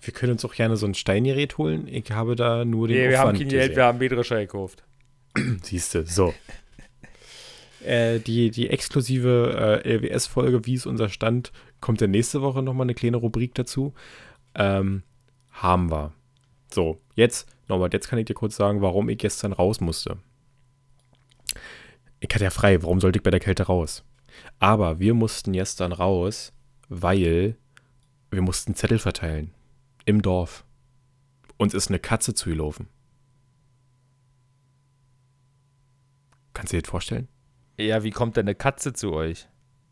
[0.04, 1.88] Wir können uns auch gerne so ein Steingerät holen.
[1.88, 4.84] Ich habe da nur den Nee, wir haben kein Geld, wir haben Mähdrescher gekauft.
[5.64, 6.34] Siehst du, so.
[7.86, 12.86] äh, die, die exklusive äh, LWS-Folge, wie ist unser Stand, kommt ja nächste Woche nochmal
[12.86, 13.94] eine kleine Rubrik dazu.
[14.56, 15.04] Ähm,
[15.52, 16.12] haben wir.
[16.74, 20.18] So, jetzt, nochmal, jetzt kann ich dir kurz sagen, warum ich gestern raus musste.
[22.20, 24.04] Ich hatte ja frei, warum sollte ich bei der Kälte raus?
[24.58, 26.52] Aber wir mussten gestern raus,
[26.90, 27.58] weil
[28.32, 29.54] wir mussten Zettel verteilen.
[30.06, 30.66] Im Dorf.
[31.58, 32.88] Uns ist eine Katze zugelaufen.
[36.54, 37.28] Kannst du dir das vorstellen?
[37.78, 39.48] Ja, wie kommt denn eine Katze zu euch?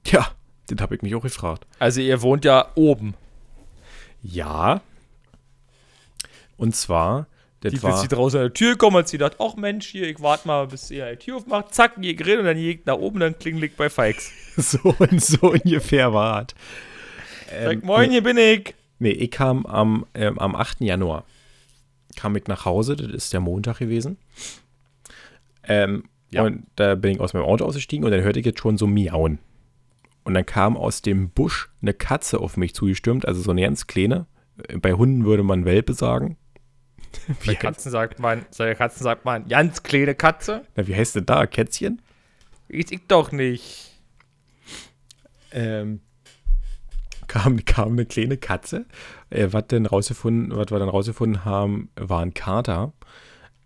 [0.08, 0.28] Ja,
[0.70, 1.68] den habe ich mich auch gefragt.
[1.78, 3.14] Also ihr wohnt ja oben.
[4.24, 4.82] Ja.
[6.62, 7.28] Und zwar,
[7.62, 10.08] das Die war, sie draußen an der Tür gekommen, hat sie gedacht, ach Mensch, hier,
[10.08, 12.98] ich warte mal, bis ihr die Tür aufmacht, zack, ihr Grill und dann jägt nach
[12.98, 14.32] oben, dann klingelt bei Fikes.
[14.58, 17.64] so und so ungefähr war es.
[17.64, 18.76] Sagt, moin, hier bin ich.
[19.00, 20.82] Nee, ich kam am, ähm, am 8.
[20.82, 21.26] Januar.
[22.16, 24.18] Kam ich nach Hause, das ist der Montag gewesen.
[25.64, 26.44] Ähm, Ja.
[26.44, 28.88] Und da bin ich aus meinem Auto ausgestiegen und dann hörte ich jetzt schon so
[28.88, 29.40] miauen.
[30.24, 33.88] Und dann kam aus dem Busch eine Katze auf mich zugestürmt, also so eine ganz
[33.88, 34.28] kleine.
[34.82, 36.38] Bei Hunden würde man Welpe sagen.
[37.46, 40.64] Bei Katzen sagt man, bei Katzen sagt man, ganz kleine Katze.
[40.76, 41.46] Na, wie heißt denn da?
[41.46, 42.02] Kätzchen?
[42.68, 44.00] Ich, ich doch nicht.
[45.52, 46.02] ähm,
[47.28, 48.86] kam, kam eine kleine Katze.
[49.30, 52.94] Äh, was denn rausgefunden, was wir dann rausgefunden haben, war ein Kater.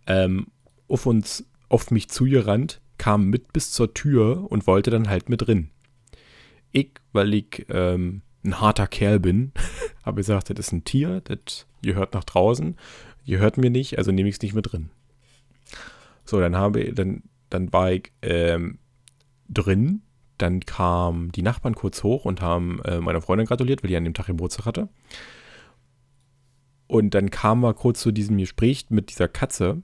[0.07, 0.47] Ähm,
[0.87, 5.47] auf uns, auf mich zugerannt, kam mit bis zur Tür und wollte dann halt mit
[5.47, 5.69] drin.
[6.71, 9.51] Ich, weil ich ähm, ein harter Kerl bin,
[10.03, 12.75] habe gesagt, das ist ein Tier, das gehört nach draußen,
[13.25, 14.89] gehört mir nicht, also nehme ich es nicht mit drin.
[16.23, 18.79] So, dann habe dann, dann war ich ähm,
[19.49, 20.01] drin
[20.37, 24.03] dann kamen die Nachbarn kurz hoch und haben äh, meiner Freundin gratuliert, weil die an
[24.03, 24.89] dem Tag Geburtstag hatte.
[26.87, 29.81] Und dann kam wir kurz zu diesem Gespräch mit dieser Katze.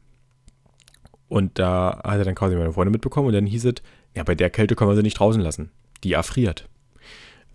[1.28, 3.28] Und da hat er dann quasi meine Freundin mitbekommen.
[3.28, 3.76] Und dann hieß es,
[4.16, 5.72] ja, bei der Kälte können wir sie nicht draußen lassen.
[6.04, 6.68] Die erfriert.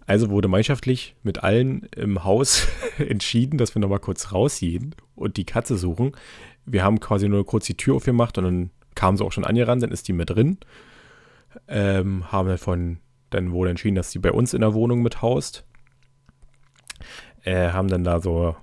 [0.06, 5.44] Also wurde gemeinschaftlich mit allen im Haus entschieden, dass wir nochmal kurz rausgehen und die
[5.44, 6.12] Katze suchen.
[6.64, 9.82] Wir haben quasi nur kurz die Tür aufgemacht und dann kam sie auch schon angerannt,
[9.82, 10.58] dann ist die mit drin
[11.68, 12.98] ähm, haben davon
[13.30, 15.64] dann wohl entschieden, dass sie bei uns in der Wohnung mit haust.
[17.44, 18.56] Äh, haben dann da so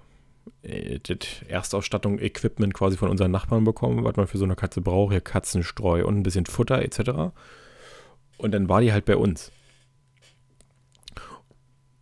[0.62, 0.99] äh,
[1.47, 5.21] Erstausstattung, Equipment quasi von unseren Nachbarn bekommen, was man für so eine Katze braucht, hier
[5.21, 7.34] Katzenstreu und ein bisschen Futter etc.
[8.37, 9.52] Und dann war die halt bei uns.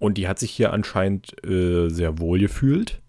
[0.02, 3.00] Und die hat sich hier anscheinend äh, sehr wohl gefühlt.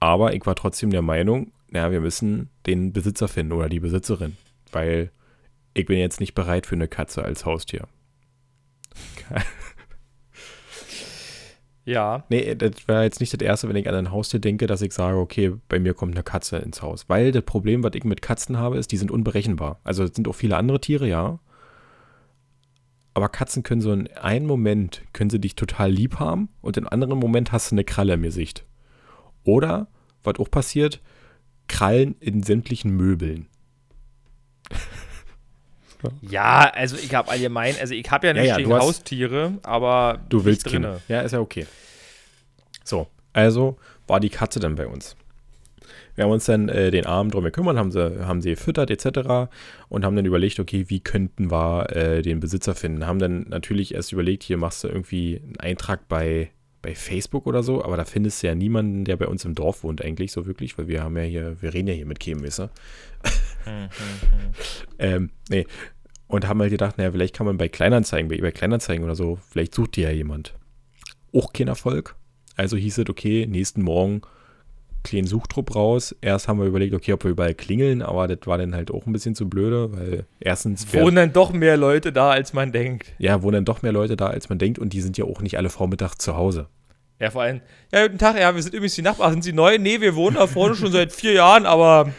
[0.00, 4.38] Aber ich war trotzdem der Meinung, naja, wir müssen den Besitzer finden oder die Besitzerin.
[4.72, 5.10] Weil
[5.74, 7.86] ich bin jetzt nicht bereit für eine Katze als Haustier.
[11.84, 12.24] Ja.
[12.30, 14.92] Nee, das wäre jetzt nicht das Erste, wenn ich an ein Haustier denke, dass ich
[14.92, 17.08] sage, okay, bei mir kommt eine Katze ins Haus.
[17.08, 19.78] Weil das Problem, was ich mit Katzen habe, ist, die sind unberechenbar.
[19.84, 21.38] Also es sind auch viele andere Tiere, ja.
[23.16, 26.84] Aber Katzen können so in einem Moment, können sie dich total lieb haben und in
[26.86, 28.66] einem anderen Moment hast du eine Kralle im Gesicht.
[29.42, 29.88] Oder,
[30.22, 31.00] was auch passiert,
[31.66, 33.48] Krallen in sämtlichen Möbeln.
[36.20, 39.58] Ja, also ich habe allgemein, also ich habe ja nicht Ja, ja, gegen hast- Haustiere,
[39.62, 40.72] aber Du willst drinne.
[40.74, 41.00] Kinder.
[41.08, 41.66] Ja, ist ja okay.
[42.84, 45.16] So, also war die Katze dann bei uns.
[46.16, 49.50] Wir haben uns dann äh, den Abend drum gekümmert, haben sie, haben sie gefüttert etc.
[49.88, 53.06] und haben dann überlegt, okay, wie könnten wir äh, den Besitzer finden.
[53.06, 56.50] Haben dann natürlich erst überlegt, hier machst du irgendwie einen Eintrag bei,
[56.82, 59.84] bei Facebook oder so, aber da findest du ja niemanden, der bei uns im Dorf
[59.84, 62.44] wohnt eigentlich so wirklich, weil wir haben ja hier, wir reden ja hier mit Kämen,
[62.44, 62.70] weißt du?
[64.98, 65.66] ähm, nee.
[66.28, 69.38] Und haben halt gedacht, naja, vielleicht kann man bei Kleinanzeigen, bei eBay Kleinanzeigen oder so,
[69.48, 70.54] vielleicht sucht die ja jemand.
[71.32, 72.16] Auch kein Erfolg.
[72.56, 74.22] Also hieß es, okay, nächsten Morgen
[75.06, 76.14] kleinen Suchtrupp raus.
[76.20, 79.06] Erst haben wir überlegt, okay, ob wir überall klingeln, aber das war dann halt auch
[79.06, 83.12] ein bisschen zu blöde, weil erstens Wohnen dann doch mehr Leute da, als man denkt.
[83.18, 85.40] ja, wohnen dann doch mehr Leute da, als man denkt und die sind ja auch
[85.40, 86.68] nicht alle Vormittag zu Hause.
[87.18, 89.32] Ja, vor allem, ja, guten Tag, ja, wir sind übrigens die Nachbarn.
[89.32, 89.78] Sind Sie neu?
[89.78, 92.12] Nee, wir wohnen da vorne schon seit vier Jahren, aber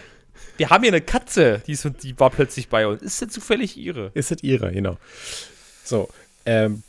[0.57, 3.03] wir haben hier eine Katze, die, ist, die war plötzlich bei uns.
[3.03, 4.09] Ist denn zufällig Ihre?
[4.15, 4.97] Ist das ihre, genau.
[5.83, 6.09] So,
[6.45, 6.81] ähm,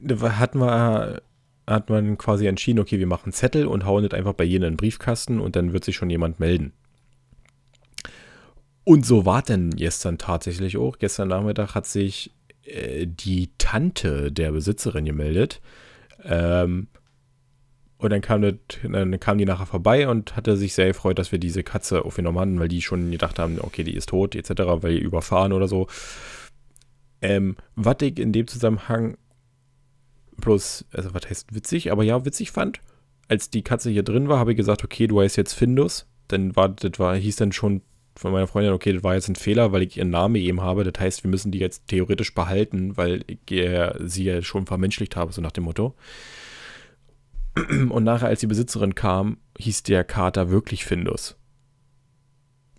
[0.00, 1.20] da hat man,
[1.70, 4.72] hat man quasi entschieden, okay, wir machen Zettel und hauen das einfach bei jedem in
[4.72, 6.72] den Briefkasten und dann wird sich schon jemand melden.
[8.84, 10.98] Und so war denn gestern tatsächlich auch.
[10.98, 12.32] Gestern Nachmittag hat sich
[12.64, 15.60] äh, die Tante der Besitzerin gemeldet.
[16.24, 16.88] Ähm,
[17.98, 21.32] und dann kam, das, dann kam die nachher vorbei und hatte sich sehr gefreut, dass
[21.32, 24.62] wir diese Katze aufgenommen hatten, weil die schon gedacht haben, okay, die ist tot, etc.,
[24.80, 25.86] weil die überfahren oder so.
[27.20, 29.18] Ähm, was ich in dem Zusammenhang
[30.40, 32.80] bloß, also was heißt witzig, aber ja, witzig fand,
[33.28, 36.06] als die Katze hier drin war, habe ich gesagt, okay, du heißt jetzt Findus.
[36.28, 37.82] Dann war, das war, hieß dann schon
[38.16, 40.84] von meiner Freundin, okay, das war jetzt ein Fehler, weil ich ihren Namen eben habe.
[40.84, 45.16] Das heißt, wir müssen die jetzt theoretisch behalten, weil ich äh, sie ja schon vermenschlicht
[45.16, 45.94] habe, so nach dem Motto.
[47.54, 51.36] Und nachher, als die Besitzerin kam, hieß der Kater wirklich Findus.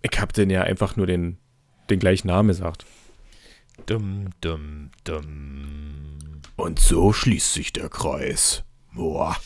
[0.02, 1.38] Ich habe den ja einfach nur den,
[1.90, 2.84] den gleichen Namen gesagt.
[3.86, 6.31] Dumm, dumm, dumm.
[6.62, 8.62] Und so schließt sich der Kreis.
[8.94, 9.36] Boah.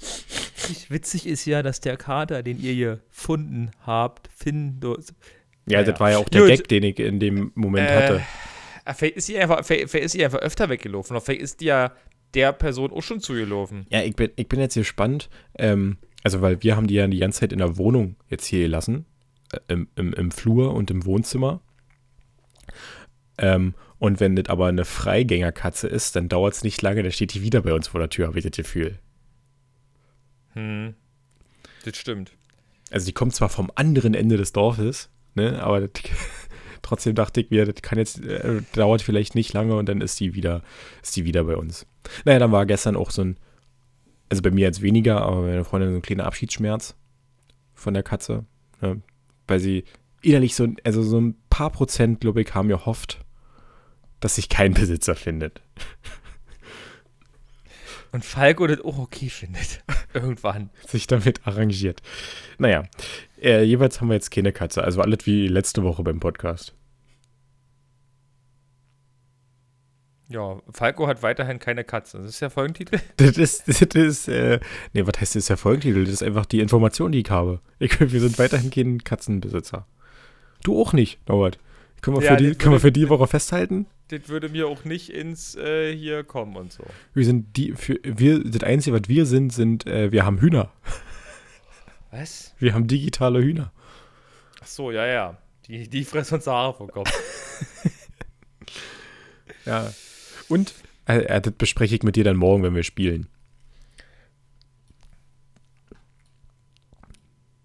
[0.00, 2.74] Witzig, witzig ist ja, dass der Kater, den ihr
[3.10, 5.08] gefunden habt, Findus.
[5.66, 5.90] Ja, Naja.
[5.92, 6.50] das war ja auch der Gut.
[6.50, 8.22] Gag, den ich in dem Moment Äh, hatte.
[8.84, 11.16] ah, Vielleicht ist sie einfach, vielleicht, vielleicht ist sie einfach öfter weggelaufen.
[11.16, 11.92] Oder vielleicht ist die ja
[12.34, 13.86] der Person auch schon zugelaufen.
[13.90, 15.30] Ja, ich bin, ich bin jetzt gespannt.
[15.58, 18.60] Ähm, also, weil wir haben die ja die ganze Zeit in der Wohnung jetzt hier
[18.64, 19.06] gelassen.
[19.52, 21.60] Äh, im, im, Im Flur und im Wohnzimmer.
[23.38, 27.34] Ähm, und wenn das aber eine Freigängerkatze ist, dann dauert es nicht lange, dann steht
[27.34, 28.98] die wieder bei uns vor der Tür, habe ich das Gefühl.
[30.52, 30.94] Hm.
[31.84, 32.32] Das stimmt.
[32.90, 36.02] Also die kommt zwar vom anderen Ende des Dorfes, ne, aber das,
[36.82, 40.20] trotzdem dachte ich mir, das kann jetzt, äh, dauert vielleicht nicht lange und dann ist
[40.20, 40.62] die wieder,
[41.02, 41.86] ist die wieder bei uns.
[42.24, 43.36] Naja, dann war gestern auch so ein,
[44.28, 46.94] also bei mir jetzt weniger, aber bei meiner Freundin so ein kleiner Abschiedsschmerz
[47.74, 48.44] von der Katze,
[48.80, 49.00] ne,
[49.46, 49.84] weil sie
[50.22, 53.23] innerlich so, also so ein paar Prozent, glaube ich, haben gehofft,
[54.24, 55.60] dass sich kein Besitzer findet.
[58.10, 59.84] Und Falco das auch okay findet.
[60.14, 60.70] Irgendwann.
[60.86, 62.00] sich damit arrangiert.
[62.56, 62.84] Naja,
[63.42, 66.74] äh, jeweils haben wir jetzt keine Katze, also alles wie letzte Woche beim Podcast.
[70.30, 72.16] Ja, Falco hat weiterhin keine Katze.
[72.16, 73.00] Das ist der Folgentitel.
[73.18, 74.58] Das ist, das ist, äh,
[74.94, 76.04] nee, was heißt das ist der Folgentitel?
[76.04, 77.60] Das ist einfach die Information, die ich habe.
[77.78, 79.86] Ich, wir sind weiterhin kein Katzenbesitzer.
[80.62, 81.58] Du auch nicht, Norbert.
[82.00, 83.86] Können wir, Ja, für, die, können wir für die Woche festhalten?
[84.08, 86.84] Das würde mir auch nicht ins äh, hier kommen und so.
[87.14, 90.70] Wir sind die, für, wir, das Einzige, was wir sind, sind, äh, wir haben Hühner.
[92.10, 92.54] Was?
[92.58, 93.72] Wir haben digitale Hühner.
[94.62, 95.38] Ach so, ja, ja.
[95.66, 97.10] Die, die fressen uns Haare vom Kopf.
[99.66, 99.90] Ja.
[100.50, 100.74] Und,
[101.08, 103.28] äh, äh, das bespreche ich mit dir dann morgen, wenn wir spielen.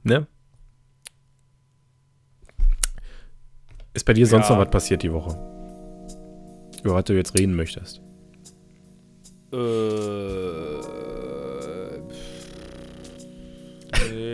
[0.04, 0.26] Ne?
[3.94, 4.56] Ist bei dir sonst Ja.
[4.56, 5.59] noch was passiert die Woche?
[6.84, 8.02] Über was du jetzt reden möchtest?
[9.54, 10.80] äh.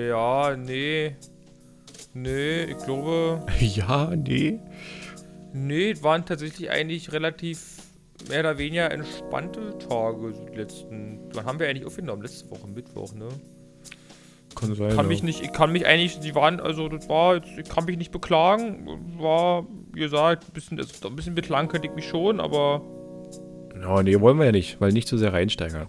[0.07, 1.15] Ja, nee.
[2.13, 3.45] Nee, ich glaube.
[3.59, 4.59] Ja, nee.
[5.53, 7.77] Nee, waren tatsächlich eigentlich relativ
[8.29, 11.19] mehr oder weniger entspannte Tage, die letzten.
[11.33, 12.21] Wann haben wir eigentlich aufgenommen?
[12.21, 13.27] Letzte Woche, Mittwoch, ne?
[14.55, 14.89] Kann sein.
[14.89, 15.03] Kann ja.
[15.03, 17.97] mich nicht, ich kann mich eigentlich, die waren, also das war jetzt, ich kann mich
[17.97, 18.87] nicht beklagen.
[19.17, 22.81] War, wie gesagt, ein bisschen, also, ein bisschen beklagen könnte ich mich schon, aber
[23.81, 25.87] Ja, nee, wollen wir ja nicht, weil nicht zu sehr reinsteigern.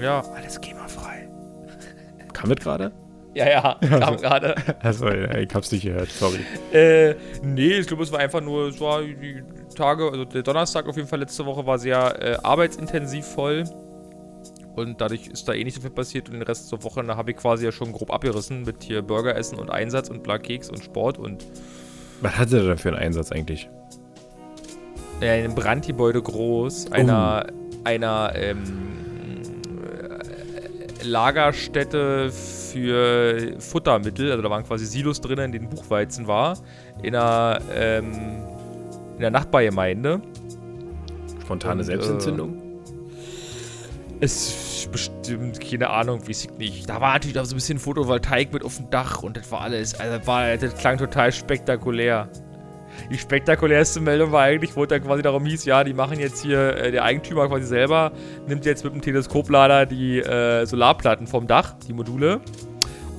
[0.00, 0.20] ja.
[0.20, 1.28] Alles GEMA-frei.
[2.32, 2.92] Kam das gerade?
[3.34, 4.54] Ja, ja, kam gerade.
[4.80, 6.40] Also, ich hab's nicht gehört, sorry.
[6.72, 9.42] Äh, nee, ich glaube, es war einfach nur, es war die
[9.74, 13.64] Tage, also der Donnerstag auf jeden Fall letzte Woche war sehr äh, arbeitsintensiv voll.
[14.74, 17.16] Und dadurch ist da eh nicht so viel passiert und den Rest zur Woche, da
[17.16, 20.70] habe ich quasi ja schon grob abgerissen mit hier Burger essen und Einsatz und Blakeks
[20.70, 21.44] und Sport und.
[22.22, 23.68] Was hatte der denn für einen Einsatz eigentlich?
[25.20, 27.80] Ja, in einem Brandgebäude groß, einer, oh.
[27.84, 28.92] einer, ähm,
[31.04, 34.30] Lagerstätte für Futtermittel.
[34.30, 36.58] Also da waren quasi Silos drin, in denen Buchweizen war.
[37.02, 38.12] In einer, ähm,
[39.14, 40.20] in der Nachbargemeinde.
[41.42, 42.54] Spontane Und, Selbstentzündung?
[42.54, 42.61] Äh,
[44.22, 46.88] ist bestimmt, keine Ahnung, weiß ich nicht.
[46.88, 49.62] Da war natürlich auch so ein bisschen Photovoltaik mit auf dem Dach und das war
[49.62, 49.98] alles.
[49.98, 52.28] Also war, das klang total spektakulär.
[53.10, 56.40] Die spektakulärste Meldung war eigentlich, wo es dann quasi darum hieß, ja, die machen jetzt
[56.40, 58.12] hier, äh, der Eigentümer quasi selber,
[58.46, 62.40] nimmt jetzt mit dem Teleskoplader die äh, Solarplatten vom Dach, die Module.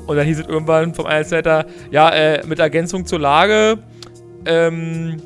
[0.08, 3.78] Und dann hieß es irgendwann vom Einzelseiter, ja, äh, mit Ergänzung zur Lage,
[4.46, 5.22] ähm,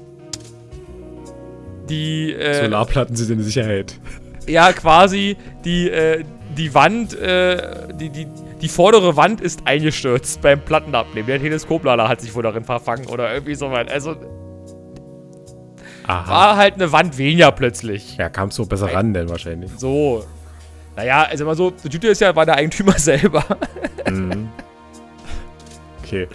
[1.88, 4.00] die, äh, Solarplatten sind in Sicherheit.
[4.48, 6.24] Ja, quasi, die, äh,
[6.58, 8.28] die Wand, äh, die, die,
[8.62, 11.28] die vordere Wand ist eingestürzt beim Plattenabnehmen.
[11.28, 13.92] Der Teleskoplader hat sich wohl darin verfangen oder irgendwie so weit.
[13.92, 14.16] Also,
[16.08, 16.32] Aha.
[16.32, 18.18] war halt eine Wand weniger plötzlich.
[18.18, 19.72] Ja, kam so besser ran denn wahrscheinlich.
[19.78, 20.26] So.
[20.96, 23.44] Naja, also mal so, die Tüte ist ja, war der Eigentümer selber.
[24.10, 24.50] Mhm.
[26.04, 26.28] Okay.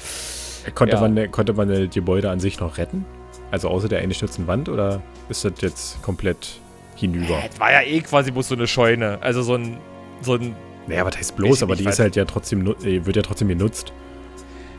[0.75, 1.01] Konnte, ja.
[1.01, 3.05] man, konnte man das Gebäude an sich noch retten?
[3.51, 6.61] Also außer der eingestürzten Wand oder ist das jetzt komplett
[7.03, 7.43] hinüber?
[7.47, 9.19] Das war ja eh quasi bloß so eine Scheune.
[9.21, 9.77] Also so ein,
[10.23, 13.23] so ein naja, was heißt bloß, aber die ist halt ja trotzdem, äh, wird ja
[13.23, 13.93] trotzdem genutzt.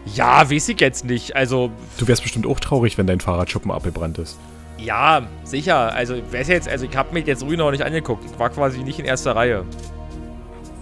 [0.05, 1.35] Ja, weiß ich jetzt nicht.
[1.35, 1.71] Also.
[1.97, 4.37] Du wärst bestimmt auch traurig, wenn dein Fahrradschuppen abgebrannt ist.
[4.77, 5.93] Ja, sicher.
[5.93, 8.25] Also, wer ist jetzt, also ich habe mich jetzt ruhig noch nicht angeguckt.
[8.25, 9.63] Ich war quasi nicht in erster Reihe.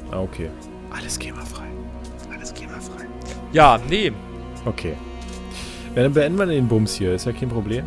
[0.10, 0.50] Ah, okay.
[0.90, 1.68] Alles GEMA-frei.
[2.34, 3.06] Alles GEMA-frei.
[3.54, 4.12] Ja, nee.
[4.66, 4.94] Okay.
[5.96, 7.14] Ja, dann beenden wir den Bums hier.
[7.14, 7.86] Ist ja kein Problem.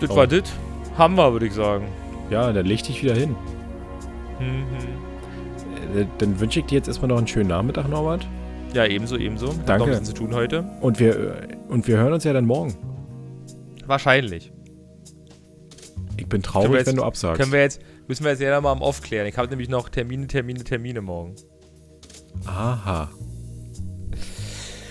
[0.00, 0.16] Das oh.
[0.16, 0.52] war das.
[0.98, 1.88] Haben wir, würde ich sagen.
[2.30, 3.36] Ja, dann leg dich wieder hin.
[4.40, 5.98] Mhm.
[5.98, 8.26] Äh, dann wünsche ich dir jetzt erstmal noch einen schönen Nachmittag, Norbert.
[8.74, 9.46] Ja, ebenso, ebenso.
[9.46, 9.72] Danke.
[9.72, 10.64] Hat noch ein bisschen zu tun heute.
[10.80, 12.74] Und wir, und wir hören uns ja dann morgen.
[13.86, 14.52] Wahrscheinlich.
[16.16, 17.40] Ich bin traurig, jetzt, wenn du absagst.
[17.40, 19.26] Können wir jetzt, müssen wir jetzt ja nochmal am Off klären.
[19.26, 21.36] Ich habe nämlich noch Termine, Termine, Termine morgen.
[22.46, 23.10] Aha.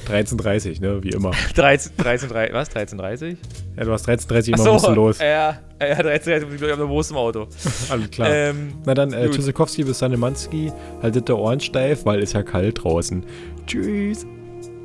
[0.07, 1.03] 13.30 ne?
[1.03, 1.31] Wie immer.
[1.55, 2.71] 13, 13, was?
[2.71, 3.37] 13.30?
[3.77, 5.19] Ja, du hast 13.30 immer so, musst du los.
[5.19, 7.47] Ja, ja 13.30 muss ich, glaube ich, der Wurst im Auto.
[7.89, 8.29] Alles klar.
[8.29, 10.71] Ähm, Na dann, äh, Tschüssikowski bis Sanemanski.
[11.01, 13.25] Haltet der Ohren steif, weil es ja kalt draußen.
[13.67, 14.25] Tschüss.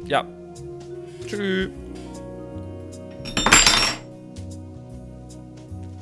[0.07, 0.25] Ja.
[1.27, 1.71] Tschüss.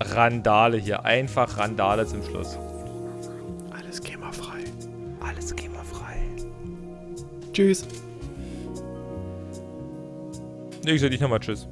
[0.00, 1.04] Randale hier.
[1.04, 2.58] Einfach Randale zum Schluss.
[3.70, 4.64] Alles GEMA-frei.
[5.20, 6.16] Alles GEMA-frei.
[7.52, 7.86] Tschüss.
[10.84, 11.68] Nee, ich sag nicht nochmal Tschüss.